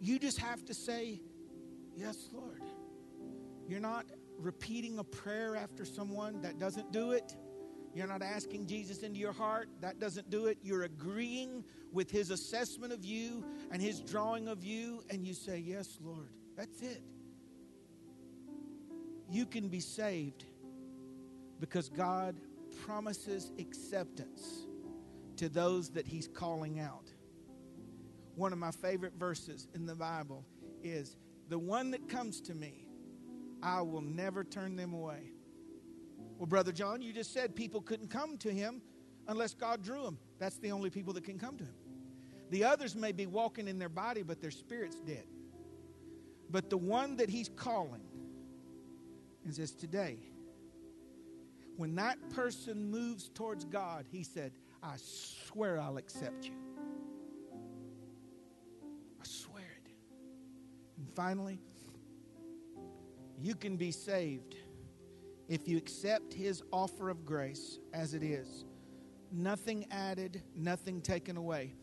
You 0.00 0.18
just 0.18 0.38
have 0.38 0.64
to 0.66 0.74
say, 0.74 1.20
Yes, 1.94 2.28
Lord. 2.32 2.62
You're 3.68 3.80
not 3.80 4.06
repeating 4.38 4.98
a 4.98 5.04
prayer 5.04 5.56
after 5.56 5.84
someone 5.84 6.40
that 6.42 6.58
doesn't 6.58 6.90
do 6.92 7.12
it. 7.12 7.36
You're 7.94 8.06
not 8.06 8.22
asking 8.22 8.66
Jesus 8.66 9.02
into 9.02 9.20
your 9.20 9.32
heart. 9.32 9.68
That 9.80 9.98
doesn't 9.98 10.30
do 10.30 10.46
it. 10.46 10.58
You're 10.62 10.84
agreeing 10.84 11.64
with 11.92 12.10
his 12.10 12.30
assessment 12.30 12.92
of 12.92 13.04
you 13.04 13.44
and 13.70 13.82
his 13.82 14.00
drawing 14.00 14.48
of 14.48 14.64
you, 14.64 15.04
and 15.10 15.26
you 15.26 15.34
say, 15.34 15.58
Yes, 15.58 15.98
Lord. 16.02 16.32
That's 16.56 16.80
it. 16.80 17.02
You 19.28 19.46
can 19.46 19.68
be 19.68 19.80
saved 19.80 20.44
because 21.60 21.88
God 21.88 22.36
promises 22.84 23.52
acceptance 23.58 24.66
to 25.36 25.48
those 25.48 25.90
that 25.90 26.06
he's 26.06 26.28
calling 26.28 26.80
out. 26.80 27.10
One 28.34 28.52
of 28.52 28.58
my 28.58 28.70
favorite 28.70 29.14
verses 29.18 29.68
in 29.74 29.86
the 29.86 29.94
Bible 29.94 30.44
is 30.82 31.16
The 31.48 31.58
one 31.58 31.90
that 31.90 32.08
comes 32.08 32.40
to 32.42 32.54
me, 32.54 32.88
I 33.62 33.82
will 33.82 34.00
never 34.00 34.44
turn 34.44 34.76
them 34.76 34.94
away. 34.94 35.31
Well, 36.42 36.48
Brother 36.48 36.72
John, 36.72 37.00
you 37.02 37.12
just 37.12 37.32
said 37.32 37.54
people 37.54 37.80
couldn't 37.80 38.10
come 38.10 38.36
to 38.38 38.50
him 38.50 38.82
unless 39.28 39.54
God 39.54 39.80
drew 39.80 40.02
them. 40.02 40.18
That's 40.40 40.56
the 40.56 40.72
only 40.72 40.90
people 40.90 41.12
that 41.12 41.22
can 41.22 41.38
come 41.38 41.56
to 41.56 41.62
him. 41.62 41.76
The 42.50 42.64
others 42.64 42.96
may 42.96 43.12
be 43.12 43.26
walking 43.26 43.68
in 43.68 43.78
their 43.78 43.88
body, 43.88 44.24
but 44.24 44.40
their 44.40 44.50
spirit's 44.50 44.98
dead. 44.98 45.22
But 46.50 46.68
the 46.68 46.76
one 46.76 47.14
that 47.18 47.30
he's 47.30 47.48
calling 47.48 48.02
and 49.44 49.54
says, 49.54 49.70
Today, 49.70 50.18
when 51.76 51.94
that 51.94 52.18
person 52.30 52.90
moves 52.90 53.28
towards 53.28 53.64
God, 53.64 54.06
he 54.10 54.24
said, 54.24 54.50
I 54.82 54.94
swear 54.96 55.78
I'll 55.78 55.96
accept 55.96 56.46
you. 56.46 56.56
I 59.20 59.24
swear 59.24 59.62
it. 59.62 59.92
And 60.98 61.06
finally, 61.14 61.60
you 63.40 63.54
can 63.54 63.76
be 63.76 63.92
saved 63.92 64.56
if 65.52 65.68
you 65.68 65.76
accept 65.76 66.32
his 66.32 66.62
offer 66.72 67.10
of 67.10 67.26
grace 67.26 67.78
as 67.92 68.14
it 68.14 68.22
is, 68.22 68.64
nothing 69.30 69.84
added, 69.90 70.42
nothing 70.56 71.02
taken 71.02 71.36
away. 71.36 71.74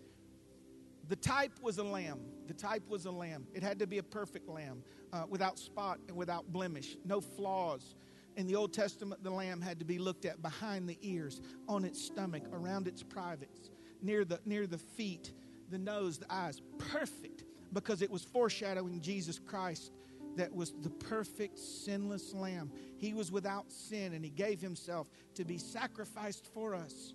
The 1.07 1.15
type 1.15 1.51
was 1.61 1.78
a 1.78 1.84
lamb. 1.84 2.20
The 2.47 2.55
type 2.55 2.89
was 2.89 3.05
a 3.05 3.11
lamb. 3.11 3.45
It 3.53 3.61
had 3.61 3.78
to 3.78 3.86
be 3.86 3.99
a 3.99 4.03
perfect 4.03 4.49
lamb, 4.49 4.82
uh, 5.13 5.26
without 5.30 5.59
spot 5.59 5.99
and 6.07 6.17
without 6.17 6.51
blemish, 6.51 6.97
no 7.05 7.22
flaws. 7.22 7.93
In 8.38 8.47
the 8.47 8.55
Old 8.55 8.74
Testament, 8.74 9.24
the 9.24 9.30
lamb 9.30 9.61
had 9.61 9.78
to 9.78 9.86
be 9.86 9.99
looked 9.99 10.26
at 10.26 10.41
behind 10.41 10.89
the 10.89 10.97
ears, 11.03 11.39
on 11.67 11.86
its 11.86 12.03
stomach, 12.03 12.45
around 12.51 12.88
its 12.88 13.03
privates, 13.03 13.70
near 14.01 14.26
the, 14.26 14.39
near 14.45 14.65
the 14.65 14.80
feet, 14.80 15.34
the 15.70 15.78
nose, 15.78 16.17
the 16.17 16.34
eyes. 16.34 16.59
Perfect, 16.80 17.43
because 17.72 18.01
it 18.01 18.09
was 18.09 18.24
foreshadowing 18.24 18.99
Jesus 18.99 19.38
Christ 19.38 19.91
that 20.36 20.53
was 20.53 20.73
the 20.82 20.89
perfect, 20.89 21.57
sinless 21.57 22.34
lamb. 22.34 22.71
He 22.97 23.13
was 23.13 23.32
without 23.32 23.71
sin 23.71 24.13
and 24.13 24.23
he 24.23 24.30
gave 24.30 24.61
himself 24.61 25.09
to 25.36 25.45
be 25.45 25.57
sacrificed 25.57 26.47
for 26.53 26.75
us. 26.75 27.13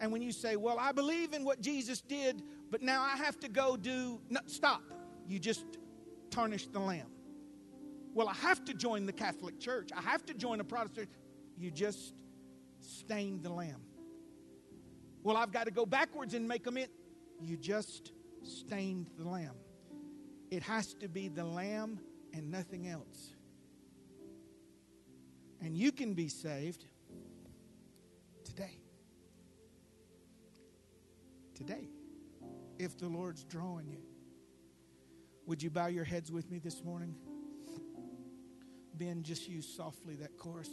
And 0.00 0.12
when 0.12 0.22
you 0.22 0.32
say, 0.32 0.56
Well, 0.56 0.78
I 0.78 0.92
believe 0.92 1.32
in 1.32 1.44
what 1.44 1.60
Jesus 1.60 2.00
did, 2.00 2.42
but 2.70 2.82
now 2.82 3.02
I 3.02 3.16
have 3.16 3.38
to 3.40 3.48
go 3.48 3.76
do, 3.76 4.20
no, 4.30 4.40
stop. 4.46 4.82
You 5.26 5.38
just 5.38 5.64
tarnish 6.30 6.66
the 6.68 6.78
lamb. 6.78 7.10
Well, 8.14 8.28
I 8.28 8.34
have 8.34 8.64
to 8.66 8.74
join 8.74 9.06
the 9.06 9.12
Catholic 9.12 9.58
Church, 9.58 9.90
I 9.96 10.00
have 10.02 10.24
to 10.26 10.34
join 10.34 10.60
a 10.60 10.64
Protestant. 10.64 11.08
You 11.56 11.72
just 11.72 12.14
stained 12.80 13.42
the 13.42 13.50
lamb. 13.50 13.82
Well, 15.24 15.36
I've 15.36 15.50
got 15.50 15.64
to 15.64 15.72
go 15.72 15.84
backwards 15.84 16.34
and 16.34 16.46
make 16.46 16.66
in. 16.66 16.86
You 17.40 17.56
just 17.56 18.12
stained 18.44 19.10
the 19.18 19.28
lamb. 19.28 19.56
It 20.50 20.62
has 20.62 20.94
to 20.94 21.08
be 21.08 21.28
the 21.28 21.44
lamb 21.44 22.00
and 22.38 22.50
nothing 22.50 22.88
else. 22.88 23.32
And 25.60 25.76
you 25.76 25.92
can 25.92 26.14
be 26.14 26.28
saved 26.28 26.84
today. 28.44 28.78
Today, 31.54 31.88
if 32.78 32.96
the 32.96 33.08
Lord's 33.08 33.44
drawing 33.44 33.88
you. 33.88 33.98
Would 35.46 35.62
you 35.62 35.70
bow 35.70 35.88
your 35.88 36.04
heads 36.04 36.30
with 36.30 36.48
me 36.50 36.58
this 36.58 36.84
morning? 36.84 37.16
Ben, 38.94 39.22
just 39.22 39.48
use 39.48 39.66
softly 39.66 40.14
that 40.16 40.36
chorus. 40.36 40.70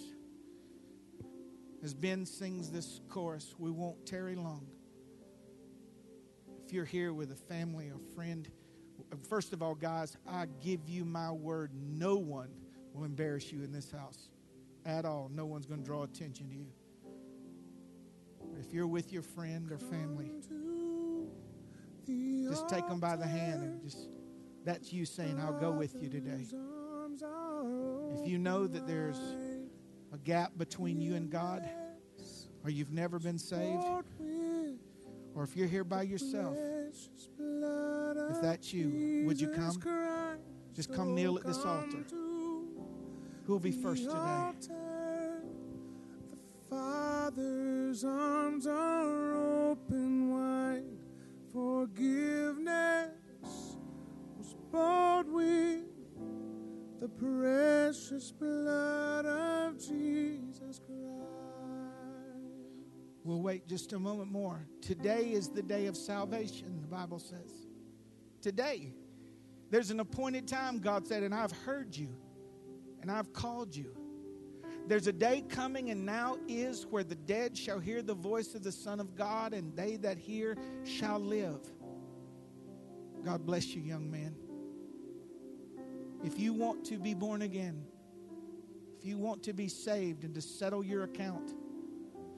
As 1.83 1.93
Ben 1.93 2.25
sings 2.25 2.69
this 2.69 3.01
chorus, 3.09 3.55
we 3.57 3.71
won't 3.71 4.05
tarry 4.05 4.35
long. 4.35 4.67
If 6.65 6.73
you're 6.73 6.85
here 6.85 7.13
with 7.13 7.31
a 7.31 7.35
family 7.35 7.89
or 7.89 7.99
friend, 8.15 8.47
first 9.29 9.53
of 9.53 9.61
all, 9.61 9.75
guys, 9.75 10.17
I 10.27 10.45
give 10.63 10.87
you 10.87 11.05
my 11.05 11.31
word 11.31 11.71
no 11.75 12.15
one 12.15 12.49
will 12.93 13.03
embarrass 13.03 13.51
you 13.51 13.63
in 13.63 13.71
this 13.71 13.91
house 13.91 14.29
at 14.85 15.05
all. 15.05 15.29
No 15.33 15.45
one's 15.45 15.65
going 15.65 15.81
to 15.81 15.85
draw 15.85 16.03
attention 16.03 16.49
to 16.49 16.55
you. 16.55 16.67
If 18.59 18.73
you're 18.73 18.87
with 18.87 19.11
your 19.11 19.21
friend 19.21 19.71
or 19.71 19.77
family, 19.77 20.31
just 22.47 22.69
take 22.69 22.87
them 22.87 22.99
by 22.99 23.15
the 23.15 23.25
hand 23.25 23.63
and 23.63 23.81
just 23.81 24.09
that's 24.63 24.91
you 24.91 25.05
saying, 25.05 25.39
I'll 25.39 25.59
go 25.59 25.71
with 25.71 25.95
you 26.01 26.09
today. 26.09 26.47
If 28.19 28.27
you 28.27 28.37
know 28.39 28.65
that 28.65 28.87
there's 28.87 29.19
a 30.11 30.17
gap 30.17 30.51
between 30.57 31.01
you 31.01 31.15
and 31.15 31.29
God, 31.29 31.69
or 32.63 32.71
you've 32.71 32.91
never 32.91 33.19
been 33.19 33.37
saved, 33.37 33.83
or 35.35 35.43
if 35.43 35.55
you're 35.55 35.67
here 35.67 35.83
by 35.83 36.01
yourself, 36.03 36.57
that's 38.45 38.71
you, 38.71 39.23
would 39.25 39.41
you 39.41 39.49
come? 39.49 40.37
Just 40.75 40.93
come 40.93 41.15
kneel 41.15 41.33
oh 41.33 41.37
at 41.37 41.45
this 41.45 41.57
altar. 41.65 42.05
Who 43.45 43.53
will 43.53 43.59
be 43.59 43.71
first 43.71 44.03
today? 44.03 44.51
The 46.29 46.69
Father's 46.69 48.03
arms 48.03 48.67
are 48.67 49.35
open 49.35 50.31
wide. 50.31 50.83
Forgiveness 51.51 53.09
bought 54.71 55.27
with 55.27 55.85
the 56.99 57.07
precious 57.07 58.31
blood 58.31 59.25
of 59.25 59.79
Jesus 59.79 60.79
Christ. 60.85 60.91
We'll 63.23 63.41
wait 63.41 63.67
just 63.67 63.93
a 63.93 63.99
moment 63.99 64.31
more. 64.31 64.67
Today 64.81 65.31
is 65.31 65.49
the 65.49 65.63
day 65.63 65.87
of 65.87 65.97
salvation, 65.97 66.79
the 66.81 66.87
Bible 66.87 67.17
says. 67.17 67.64
Today. 68.45 68.93
There's 69.71 69.89
an 69.89 69.99
appointed 69.99 70.47
time, 70.47 70.77
God 70.77 71.07
said, 71.07 71.23
and 71.23 71.33
I've 71.33 71.51
heard 71.51 71.97
you 71.97 72.15
and 73.01 73.09
I've 73.09 73.33
called 73.33 73.75
you. 73.75 73.97
There's 74.87 75.07
a 75.07 75.11
day 75.11 75.43
coming, 75.49 75.89
and 75.89 76.05
now 76.05 76.37
is, 76.47 76.85
where 76.85 77.03
the 77.03 77.15
dead 77.15 77.57
shall 77.57 77.79
hear 77.79 78.03
the 78.03 78.13
voice 78.13 78.53
of 78.53 78.61
the 78.61 78.71
Son 78.71 78.99
of 78.99 79.15
God, 79.15 79.55
and 79.55 79.75
they 79.75 79.95
that 79.95 80.19
hear 80.19 80.55
shall 80.83 81.17
live. 81.17 81.59
God 83.23 83.47
bless 83.47 83.69
you, 83.69 83.81
young 83.81 84.11
man. 84.11 84.35
If 86.23 86.37
you 86.37 86.53
want 86.53 86.85
to 86.85 86.99
be 86.99 87.15
born 87.15 87.41
again, 87.41 87.83
if 88.95 89.03
you 89.03 89.17
want 89.17 89.41
to 89.41 89.53
be 89.53 89.69
saved 89.69 90.23
and 90.23 90.35
to 90.35 90.41
settle 90.41 90.83
your 90.83 91.01
account, 91.01 91.55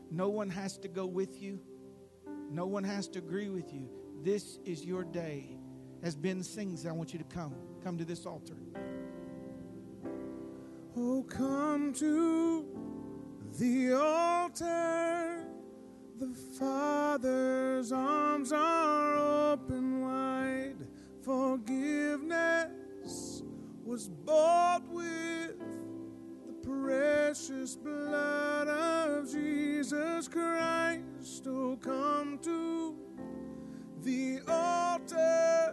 no 0.10 0.30
one 0.30 0.50
has 0.52 0.78
to 0.78 0.88
go 0.88 1.06
with 1.06 1.42
you, 1.42 1.60
no 2.50 2.66
one 2.66 2.86
has 2.86 3.10
to 3.10 3.20
agree 3.20 3.50
with 3.50 3.74
you. 3.74 3.90
This 4.24 4.58
is 4.64 4.86
your 4.86 5.04
day. 5.04 5.57
As 6.04 6.16
Ben 6.16 6.44
sings, 6.44 6.86
I 6.86 6.92
want 6.92 7.14
you 7.14 7.20
to 7.20 7.26
come. 7.26 7.54
Come 7.84 7.98
to 7.98 8.06
this 8.06 8.26
altar. 8.26 8.56
Oh, 10.96 11.24
come 11.24 11.94
to 11.94 12.66
the 13.60 13.94
altar. 13.94 15.46
The 16.20 16.34
Father's 16.60 17.92
arms 17.92 18.52
are 18.52 19.52
open 19.52 20.02
wide. 20.02 20.78
Forgiveness 21.22 22.64
was 23.84 24.10
bought 24.10 24.88
with 24.90 25.60
the 26.48 26.54
precious 26.68 27.76
blood 27.76 28.68
of 28.68 29.32
Jesus 29.32 30.28
Christ. 30.28 31.46
Oh, 31.48 31.78
come 31.82 32.40
to 32.44 32.96
the 34.02 34.40
altar. 34.48 35.67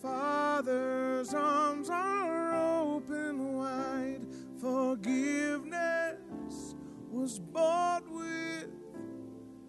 The 0.00 0.08
Father's 0.08 1.34
arms 1.34 1.90
are 1.90 2.54
open 2.54 3.52
wide. 3.52 4.26
Forgiveness 4.58 5.74
was 7.10 7.38
bought 7.38 8.08
with 8.08 8.70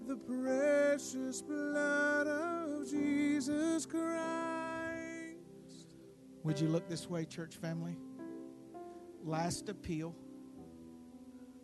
the 0.07 0.15
precious 0.15 1.41
blood 1.41 2.27
of 2.27 2.89
Jesus 2.89 3.85
Christ. 3.85 4.15
Would 6.43 6.61
you 6.61 6.69
look 6.69 6.87
this 6.87 7.09
way, 7.09 7.25
church 7.25 7.57
family? 7.57 7.97
Last 9.25 9.67
appeal, 9.67 10.15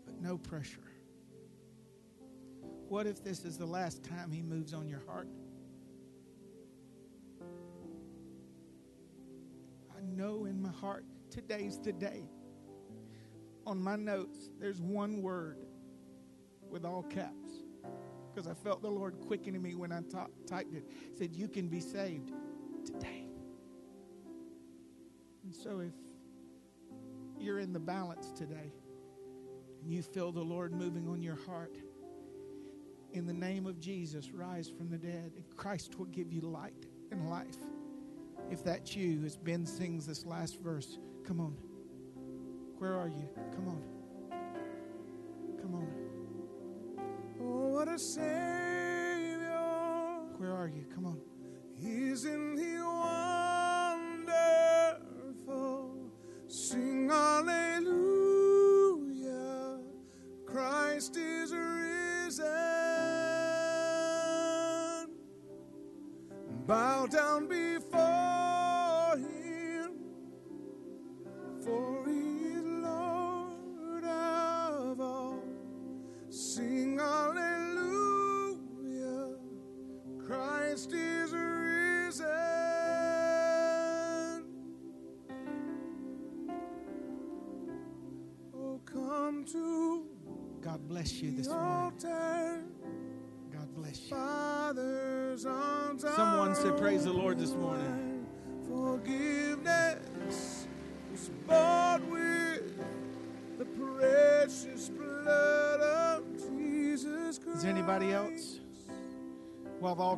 but 0.05 0.19
no 0.19 0.37
pressure. 0.37 0.91
What 2.89 3.07
if 3.07 3.23
this 3.23 3.45
is 3.45 3.57
the 3.57 3.65
last 3.65 4.03
time 4.03 4.29
He 4.29 4.41
moves 4.41 4.73
on 4.73 4.89
your 4.89 5.03
heart? 5.07 5.29
Know 10.07 10.45
in 10.45 10.61
my 10.61 10.71
heart 10.71 11.05
today's 11.29 11.79
the 11.79 11.91
day. 11.91 12.23
On 13.65 13.81
my 13.81 13.95
notes, 13.95 14.49
there's 14.59 14.81
one 14.81 15.21
word 15.21 15.57
with 16.69 16.85
all 16.85 17.03
caps 17.03 17.63
because 18.33 18.49
I 18.49 18.53
felt 18.53 18.81
the 18.81 18.89
Lord 18.89 19.19
quickening 19.27 19.61
me 19.61 19.75
when 19.75 19.91
I 19.91 20.01
typed 20.47 20.73
it. 20.73 20.77
it. 20.77 21.17
Said, 21.17 21.35
You 21.35 21.47
can 21.47 21.67
be 21.67 21.79
saved 21.79 22.31
today. 22.85 23.27
And 25.43 25.55
so 25.55 25.79
if 25.79 25.93
you're 27.39 27.59
in 27.59 27.73
the 27.73 27.79
balance 27.79 28.31
today 28.31 28.71
and 29.81 29.91
you 29.91 30.01
feel 30.01 30.31
the 30.31 30.41
Lord 30.41 30.73
moving 30.73 31.07
on 31.07 31.21
your 31.21 31.37
heart, 31.47 31.77
in 33.13 33.25
the 33.25 33.33
name 33.33 33.65
of 33.65 33.79
Jesus, 33.79 34.31
rise 34.31 34.69
from 34.69 34.89
the 34.89 34.97
dead, 34.97 35.31
and 35.35 35.43
Christ 35.55 35.97
will 35.97 36.05
give 36.05 36.31
you 36.31 36.41
light 36.41 36.85
and 37.11 37.29
life. 37.29 37.57
If 38.49 38.63
that's 38.63 38.95
you, 38.95 39.23
as 39.25 39.35
Ben 39.35 39.65
sings 39.65 40.05
this 40.07 40.25
last 40.25 40.59
verse, 40.61 40.99
come 41.25 41.39
on. 41.41 41.55
Where 42.77 42.93
are 42.93 43.09
you? 43.09 43.27
Come 43.55 43.67
on. 43.67 43.81
Come 45.61 45.75
on. 45.75 45.87
Oh, 47.41 47.67
what 47.69 47.87
a 47.87 47.97
Savior. 47.99 48.27
Where 50.37 50.53
are 50.53 50.67
you? 50.67 50.85
Come 50.93 51.05
on. 51.05 51.19
He's 51.75 52.25
in 52.25 52.55
the 52.55 52.83
wonderful. 55.07 56.11
Sing 56.47 57.09
hallelujah, 57.09 57.89
Christ 60.45 61.17
is 61.17 61.51
risen. 61.51 62.45
Bow 66.65 67.05
down 67.07 67.47
before 67.47 67.76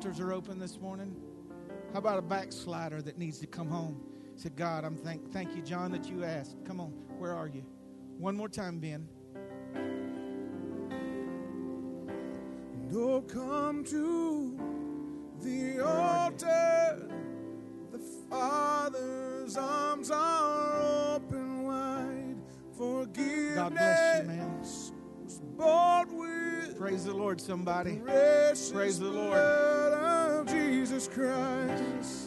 altars 0.10 0.22
are 0.22 0.34
open 0.34 0.58
this 0.58 0.80
morning, 0.80 1.16
how 1.94 2.00
about 2.00 2.18
a 2.18 2.22
backslider 2.22 3.00
that 3.00 3.20
needs 3.20 3.38
to 3.38 3.46
come 3.46 3.70
home? 3.70 4.02
Said, 4.36 4.56
God, 4.56 4.84
I'm 4.84 4.96
thank 4.96 5.32
thank 5.32 5.56
you, 5.56 5.62
John, 5.62 5.92
that 5.92 6.10
you 6.10 6.24
asked. 6.24 6.56
Come 6.66 6.80
on, 6.80 6.90
where 7.20 7.32
are 7.32 7.48
you? 7.48 7.64
One 8.18 8.36
more 8.36 8.50
time, 8.50 8.80
Ben. 8.80 9.08
Oh, 12.92 13.22
come 13.22 13.84
to 13.84 14.60
the 15.44 15.80
altar. 15.86 17.08
The 17.92 18.00
Father's 18.32 19.58
arms 19.58 20.10
are 20.10 21.18
open 21.18 21.64
wide. 21.66 22.38
Forgiveness 22.76 23.56
God 23.56 23.72
bless 23.74 24.22
you, 24.22 24.28
man. 24.28 24.60
was 24.60 25.40
bought 25.56 26.12
with 26.12 26.78
Praise 26.80 27.06
the 27.06 27.14
Lord, 27.14 27.40
somebody. 27.40 27.98
Praise 27.98 28.72
the 29.00 29.12
Lord. 29.12 29.99
Jesus 31.00 31.16
Christ. 31.16 32.19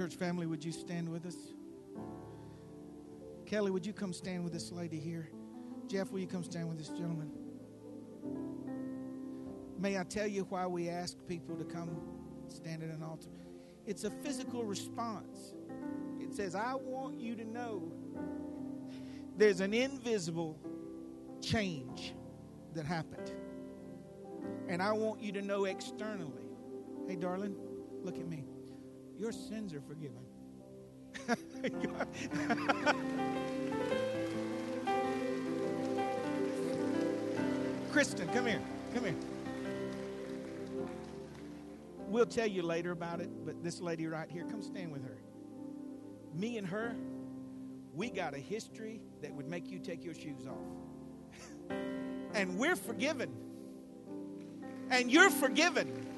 Church 0.00 0.14
family, 0.14 0.46
would 0.46 0.64
you 0.64 0.72
stand 0.72 1.10
with 1.10 1.26
us? 1.26 1.36
Kelly, 3.44 3.70
would 3.70 3.84
you 3.84 3.92
come 3.92 4.14
stand 4.14 4.42
with 4.42 4.50
this 4.50 4.72
lady 4.72 4.98
here? 4.98 5.28
Jeff, 5.88 6.10
will 6.10 6.20
you 6.20 6.26
come 6.26 6.42
stand 6.42 6.70
with 6.70 6.78
this 6.78 6.88
gentleman? 6.88 7.30
May 9.78 9.98
I 9.98 10.04
tell 10.04 10.26
you 10.26 10.46
why 10.48 10.66
we 10.66 10.88
ask 10.88 11.18
people 11.28 11.54
to 11.54 11.64
come 11.64 12.00
stand 12.48 12.82
at 12.82 12.88
an 12.88 13.02
altar? 13.02 13.28
It's 13.84 14.04
a 14.04 14.10
physical 14.10 14.64
response. 14.64 15.52
It 16.18 16.32
says, 16.34 16.54
I 16.54 16.76
want 16.76 17.20
you 17.20 17.36
to 17.36 17.44
know 17.44 17.92
there's 19.36 19.60
an 19.60 19.74
invisible 19.74 20.58
change 21.42 22.14
that 22.72 22.86
happened. 22.86 23.32
And 24.66 24.80
I 24.80 24.92
want 24.92 25.20
you 25.20 25.30
to 25.32 25.42
know 25.42 25.66
externally. 25.66 26.48
Hey, 27.06 27.16
darling, 27.16 27.54
look 28.02 28.16
at 28.16 28.26
me. 28.26 28.46
Your 29.20 29.32
sins 29.32 29.74
are 29.74 29.82
forgiven. 29.82 30.22
Kristen, 37.92 38.26
come 38.28 38.46
here. 38.46 38.62
Come 38.94 39.04
here. 39.04 39.14
We'll 42.08 42.24
tell 42.24 42.46
you 42.46 42.62
later 42.62 42.92
about 42.92 43.20
it, 43.20 43.28
but 43.44 43.62
this 43.62 43.82
lady 43.82 44.06
right 44.06 44.30
here, 44.30 44.44
come 44.44 44.62
stand 44.62 44.90
with 44.90 45.04
her. 45.04 45.18
Me 46.34 46.56
and 46.56 46.66
her, 46.66 46.96
we 47.94 48.08
got 48.08 48.34
a 48.34 48.38
history 48.38 49.02
that 49.20 49.34
would 49.34 49.48
make 49.48 49.70
you 49.70 49.80
take 49.80 50.02
your 50.02 50.14
shoes 50.14 50.46
off. 50.48 50.56
and 52.32 52.56
we're 52.56 52.74
forgiven. 52.74 53.30
And 54.88 55.12
you're 55.12 55.28
forgiven. 55.28 56.09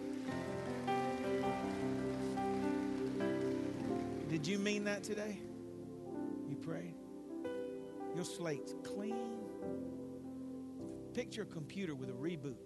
Did 4.43 4.51
you 4.51 4.59
mean 4.59 4.83
that 4.85 5.05
today? 5.05 5.39
You 6.49 6.57
prayed? 6.57 6.97
Your 8.17 8.25
slate's 8.25 8.75
clean. 8.83 9.39
Picture 11.15 11.43
a 11.43 11.47
computer 11.47 11.95
with 11.95 12.09
a 12.09 12.13
reboot. 12.13 12.57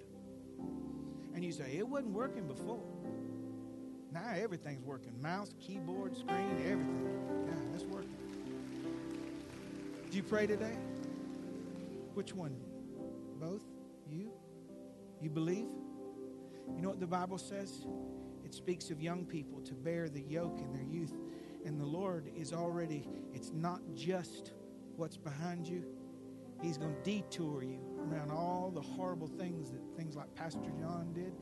And 1.35 1.45
you 1.45 1.53
say, 1.53 1.77
it 1.77 1.87
wasn't 1.87 2.15
working 2.15 2.47
before. 2.47 2.81
Now 4.11 4.33
everything's 4.35 4.87
working. 4.87 5.21
Mouse, 5.21 5.53
keyboard, 5.61 6.17
screen, 6.17 6.57
everything. 6.65 7.45
Yeah, 7.47 7.53
that's 7.73 7.85
working. 7.85 8.17
Did 10.07 10.15
you 10.15 10.23
pray 10.23 10.47
today? 10.47 10.79
Which 12.15 12.35
one? 12.35 12.57
Both? 13.39 13.65
You? 14.11 14.31
You 15.21 15.29
believe? 15.29 15.69
You 16.75 16.81
know 16.81 16.89
what 16.89 17.01
the 17.01 17.07
Bible 17.07 17.37
says? 17.37 17.85
It 18.47 18.55
speaks 18.55 18.89
of 18.91 19.03
young 19.03 19.27
people 19.27 19.61
to 19.61 19.75
bear 19.75 20.09
the 20.09 20.23
yoke 20.23 20.59
in 20.61 20.73
their 20.73 20.83
youth. 20.83 21.13
And 21.67 21.81
the 21.81 21.85
Lord 21.85 22.31
is 22.37 22.53
already, 22.53 23.09
it's 23.35 23.51
not 23.53 23.81
just 23.95 24.53
what's 24.97 25.17
behind 25.17 25.67
you, 25.67 25.85
He's 26.63 26.79
going 26.79 26.95
to 26.95 27.03
detour 27.03 27.63
you 27.63 27.81
around 28.09 28.31
all 28.31 28.71
the 28.75 28.81
horrible 28.81 29.27
things 29.27 29.71
that 29.73 29.81
things 29.97 30.17
like 30.17 30.33
Pastor 30.35 30.71
John 30.81 31.13
did. 31.13 31.33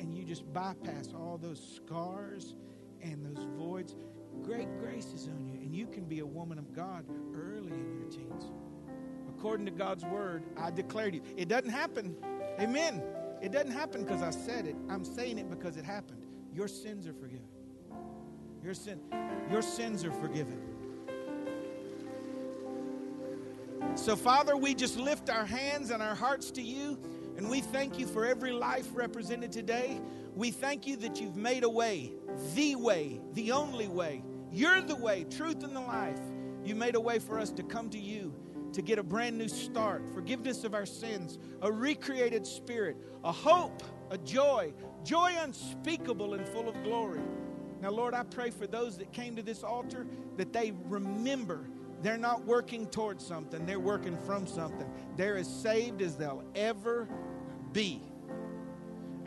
And 0.00 0.16
you 0.16 0.24
just 0.24 0.50
bypass 0.52 1.10
all 1.14 1.38
those 1.40 1.62
scars 1.76 2.56
and 3.00 3.24
those 3.24 3.44
voids. 3.56 3.94
Great 4.42 4.68
grace 4.80 5.12
is 5.14 5.28
on 5.28 5.46
you, 5.46 5.60
and 5.60 5.76
you 5.76 5.86
can 5.86 6.04
be 6.04 6.18
a 6.18 6.26
woman 6.26 6.58
of 6.58 6.72
God 6.72 7.04
early 7.34 7.72
in 7.72 7.94
your 7.98 8.08
teens. 8.10 8.50
According 9.28 9.66
to 9.66 9.72
God's 9.72 10.04
word, 10.04 10.42
I 10.56 10.70
declare 10.70 11.10
to 11.10 11.16
you. 11.18 11.22
It 11.36 11.48
doesn't 11.48 11.70
happen. 11.70 12.16
Amen. 12.58 13.02
It 13.42 13.52
doesn't 13.52 13.72
happen 13.72 14.02
because 14.02 14.22
I 14.22 14.30
said 14.30 14.66
it. 14.66 14.74
I'm 14.88 15.04
saying 15.04 15.38
it 15.38 15.50
because 15.50 15.76
it 15.76 15.84
happened. 15.84 16.24
Your 16.52 16.66
sins 16.66 17.06
are 17.06 17.12
forgiven. 17.12 17.46
Your 18.64 18.72
sin, 18.72 18.98
your 19.50 19.60
sins 19.60 20.06
are 20.06 20.10
forgiven. 20.10 20.58
So, 23.94 24.16
Father, 24.16 24.56
we 24.56 24.74
just 24.74 24.98
lift 24.98 25.28
our 25.28 25.44
hands 25.44 25.90
and 25.90 26.02
our 26.02 26.14
hearts 26.14 26.50
to 26.52 26.62
you, 26.62 26.98
and 27.36 27.50
we 27.50 27.60
thank 27.60 27.98
you 27.98 28.06
for 28.06 28.24
every 28.24 28.52
life 28.52 28.88
represented 28.94 29.52
today. 29.52 30.00
We 30.34 30.50
thank 30.50 30.86
you 30.86 30.96
that 30.96 31.20
you've 31.20 31.36
made 31.36 31.62
a 31.62 31.68
way, 31.68 32.12
the 32.54 32.76
way, 32.76 33.20
the 33.34 33.52
only 33.52 33.86
way. 33.86 34.24
You're 34.50 34.80
the 34.80 34.96
way, 34.96 35.24
truth, 35.24 35.62
and 35.62 35.76
the 35.76 35.80
life. 35.80 36.20
You 36.64 36.74
made 36.74 36.94
a 36.94 37.00
way 37.00 37.18
for 37.18 37.38
us 37.38 37.50
to 37.50 37.62
come 37.62 37.90
to 37.90 37.98
you 37.98 38.34
to 38.72 38.80
get 38.80 38.98
a 38.98 39.02
brand 39.02 39.36
new 39.36 39.48
start, 39.48 40.02
forgiveness 40.14 40.64
of 40.64 40.72
our 40.72 40.86
sins, 40.86 41.38
a 41.60 41.70
recreated 41.70 42.46
spirit, 42.46 42.96
a 43.24 43.30
hope, 43.30 43.82
a 44.10 44.16
joy, 44.16 44.72
joy 45.04 45.32
unspeakable 45.38 46.32
and 46.32 46.48
full 46.48 46.68
of 46.68 46.82
glory. 46.82 47.20
Now, 47.84 47.90
Lord, 47.90 48.14
I 48.14 48.22
pray 48.22 48.48
for 48.48 48.66
those 48.66 48.96
that 48.96 49.12
came 49.12 49.36
to 49.36 49.42
this 49.42 49.62
altar 49.62 50.06
that 50.38 50.54
they 50.54 50.72
remember 50.88 51.66
they're 52.00 52.16
not 52.16 52.42
working 52.46 52.86
towards 52.86 53.22
something, 53.22 53.66
they're 53.66 53.78
working 53.78 54.16
from 54.24 54.46
something. 54.46 54.90
They're 55.16 55.36
as 55.36 55.46
saved 55.46 56.00
as 56.00 56.16
they'll 56.16 56.42
ever 56.54 57.06
be. 57.74 58.00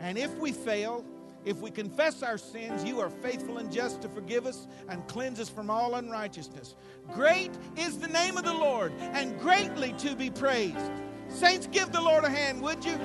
And 0.00 0.18
if 0.18 0.36
we 0.38 0.50
fail, 0.50 1.04
if 1.44 1.58
we 1.58 1.70
confess 1.70 2.24
our 2.24 2.36
sins, 2.36 2.82
you 2.82 2.98
are 2.98 3.10
faithful 3.10 3.58
and 3.58 3.70
just 3.70 4.02
to 4.02 4.08
forgive 4.08 4.44
us 4.44 4.66
and 4.88 5.06
cleanse 5.06 5.38
us 5.38 5.48
from 5.48 5.70
all 5.70 5.94
unrighteousness. 5.94 6.74
Great 7.14 7.52
is 7.76 8.00
the 8.00 8.08
name 8.08 8.36
of 8.36 8.44
the 8.44 8.54
Lord 8.54 8.92
and 8.98 9.38
greatly 9.38 9.92
to 9.98 10.16
be 10.16 10.30
praised. 10.30 10.90
Saints, 11.28 11.68
give 11.70 11.92
the 11.92 12.00
Lord 12.00 12.24
a 12.24 12.28
hand, 12.28 12.60
would 12.60 12.84
you? 12.84 12.98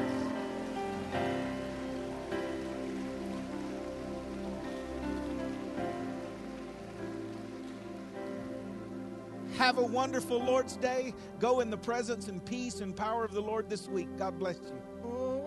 Have 9.64 9.78
a 9.78 9.82
wonderful 9.82 10.44
Lord's 10.44 10.76
Day. 10.76 11.14
Go 11.40 11.62
in 11.62 11.70
the 11.70 11.78
presence 11.78 12.28
and 12.28 12.44
peace 12.44 12.82
and 12.82 12.94
power 12.94 13.24
of 13.24 13.32
the 13.32 13.42
Lord 13.42 13.70
this 13.70 13.88
week. 13.88 14.10
God 14.18 14.38
bless 14.38 14.58
you. 14.58 14.82
Oh. 15.06 15.44